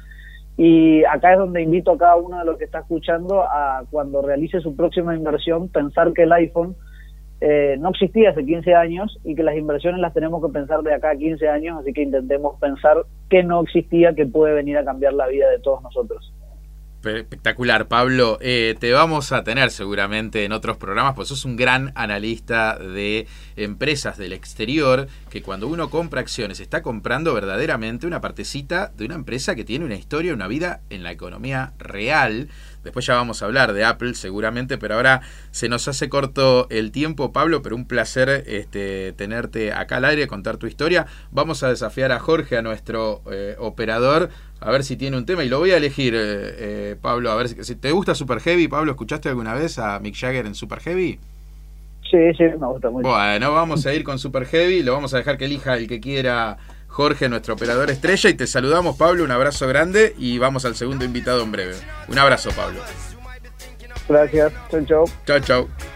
Y 0.55 1.03
acá 1.05 1.33
es 1.33 1.39
donde 1.39 1.61
invito 1.61 1.91
a 1.91 1.97
cada 1.97 2.15
uno 2.17 2.39
de 2.39 2.45
los 2.45 2.57
que 2.57 2.65
está 2.65 2.79
escuchando 2.79 3.43
a 3.43 3.83
cuando 3.91 4.21
realice 4.21 4.59
su 4.59 4.75
próxima 4.75 5.15
inversión, 5.15 5.69
pensar 5.69 6.11
que 6.13 6.23
el 6.23 6.33
iPhone 6.33 6.75
eh, 7.41 7.77
no 7.79 7.89
existía 7.89 8.31
hace 8.31 8.45
15 8.45 8.75
años 8.75 9.17
y 9.23 9.35
que 9.35 9.43
las 9.43 9.55
inversiones 9.55 10.01
las 10.01 10.13
tenemos 10.13 10.45
que 10.45 10.51
pensar 10.51 10.81
de 10.83 10.93
acá 10.93 11.11
a 11.11 11.15
15 11.15 11.47
años, 11.47 11.79
así 11.79 11.93
que 11.93 12.01
intentemos 12.01 12.59
pensar 12.59 12.97
que 13.29 13.43
no 13.43 13.61
existía, 13.61 14.13
que 14.13 14.25
puede 14.25 14.53
venir 14.53 14.77
a 14.77 14.83
cambiar 14.83 15.13
la 15.13 15.27
vida 15.27 15.49
de 15.49 15.59
todos 15.59 15.81
nosotros. 15.81 16.33
Espectacular, 17.01 17.87
Pablo. 17.87 18.37
Eh, 18.41 18.75
te 18.77 18.91
vamos 18.91 19.31
a 19.31 19.45
tener 19.45 19.71
seguramente 19.71 20.43
en 20.43 20.51
otros 20.51 20.75
programas, 20.75 21.15
pues 21.15 21.29
sos 21.29 21.45
un 21.45 21.55
gran 21.55 21.93
analista 21.95 22.77
de 22.77 23.25
empresas 23.55 24.17
del 24.17 24.33
exterior, 24.33 25.07
que 25.29 25.41
cuando 25.41 25.69
uno 25.69 25.89
compra 25.89 26.19
acciones 26.19 26.59
está 26.59 26.81
comprando 26.81 27.33
verdaderamente 27.33 28.05
una 28.05 28.19
partecita 28.19 28.91
de 28.97 29.05
una 29.05 29.15
empresa 29.15 29.55
que 29.55 29.63
tiene 29.63 29.85
una 29.85 29.95
historia, 29.95 30.33
una 30.33 30.47
vida 30.47 30.81
en 30.89 31.03
la 31.03 31.13
economía 31.13 31.71
real. 31.79 32.49
Después 32.83 33.05
ya 33.05 33.15
vamos 33.15 33.41
a 33.41 33.45
hablar 33.45 33.73
de 33.73 33.85
Apple 33.85 34.13
seguramente, 34.13 34.77
pero 34.77 34.95
ahora 34.95 35.21
se 35.51 35.69
nos 35.69 35.87
hace 35.87 36.09
corto 36.09 36.67
el 36.69 36.91
tiempo, 36.91 37.31
Pablo, 37.31 37.61
pero 37.61 37.75
un 37.75 37.85
placer 37.85 38.43
este, 38.47 39.13
tenerte 39.13 39.71
acá 39.71 39.97
al 39.97 40.05
aire, 40.05 40.27
contar 40.27 40.57
tu 40.57 40.67
historia. 40.67 41.05
Vamos 41.31 41.63
a 41.63 41.69
desafiar 41.69 42.11
a 42.11 42.19
Jorge, 42.19 42.57
a 42.57 42.61
nuestro 42.61 43.21
eh, 43.31 43.55
operador, 43.57 44.29
a 44.61 44.71
ver 44.71 44.83
si 44.83 44.97
tiene 44.97 45.17
un 45.17 45.25
tema 45.25 45.43
y 45.43 45.49
lo 45.49 45.59
voy 45.59 45.71
a 45.71 45.77
elegir, 45.77 46.13
eh, 46.15 46.19
eh, 46.21 46.95
Pablo, 47.01 47.31
a 47.31 47.35
ver 47.35 47.47
si, 47.49 47.75
te 47.75 47.91
gusta 47.91 48.15
Super 48.15 48.39
Heavy, 48.39 48.67
Pablo, 48.67 48.91
¿escuchaste 48.91 49.29
alguna 49.29 49.53
vez 49.53 49.79
a 49.79 49.99
Mick 49.99 50.15
Jagger 50.15 50.45
en 50.45 50.55
Super 50.55 50.79
Heavy? 50.79 51.19
Sí, 52.09 52.33
sí, 52.37 52.43
me 52.43 52.67
gusta 52.67 52.89
mucho. 52.89 53.07
Bueno, 53.07 53.53
vamos 53.53 53.85
a 53.85 53.93
ir 53.93 54.03
con 54.03 54.19
Super 54.19 54.45
Heavy, 54.45 54.83
lo 54.83 54.93
vamos 54.93 55.13
a 55.13 55.17
dejar 55.17 55.37
que 55.37 55.45
elija 55.45 55.77
el 55.77 55.87
que 55.87 55.99
quiera 55.99 56.57
Jorge, 56.87 57.29
nuestro 57.29 57.53
operador 57.53 57.89
estrella, 57.89 58.29
y 58.29 58.33
te 58.33 58.47
saludamos, 58.47 58.97
Pablo, 58.97 59.23
un 59.23 59.31
abrazo 59.31 59.67
grande 59.67 60.15
y 60.17 60.39
vamos 60.39 60.65
al 60.65 60.75
segundo 60.75 61.05
invitado 61.05 61.43
en 61.43 61.51
breve. 61.51 61.75
Un 62.07 62.17
abrazo, 62.17 62.49
Pablo. 62.55 62.81
Gracias. 64.09 64.51
Chau, 64.71 64.85
chau. 64.85 65.05
Chao, 65.25 65.39
chao. 65.39 65.89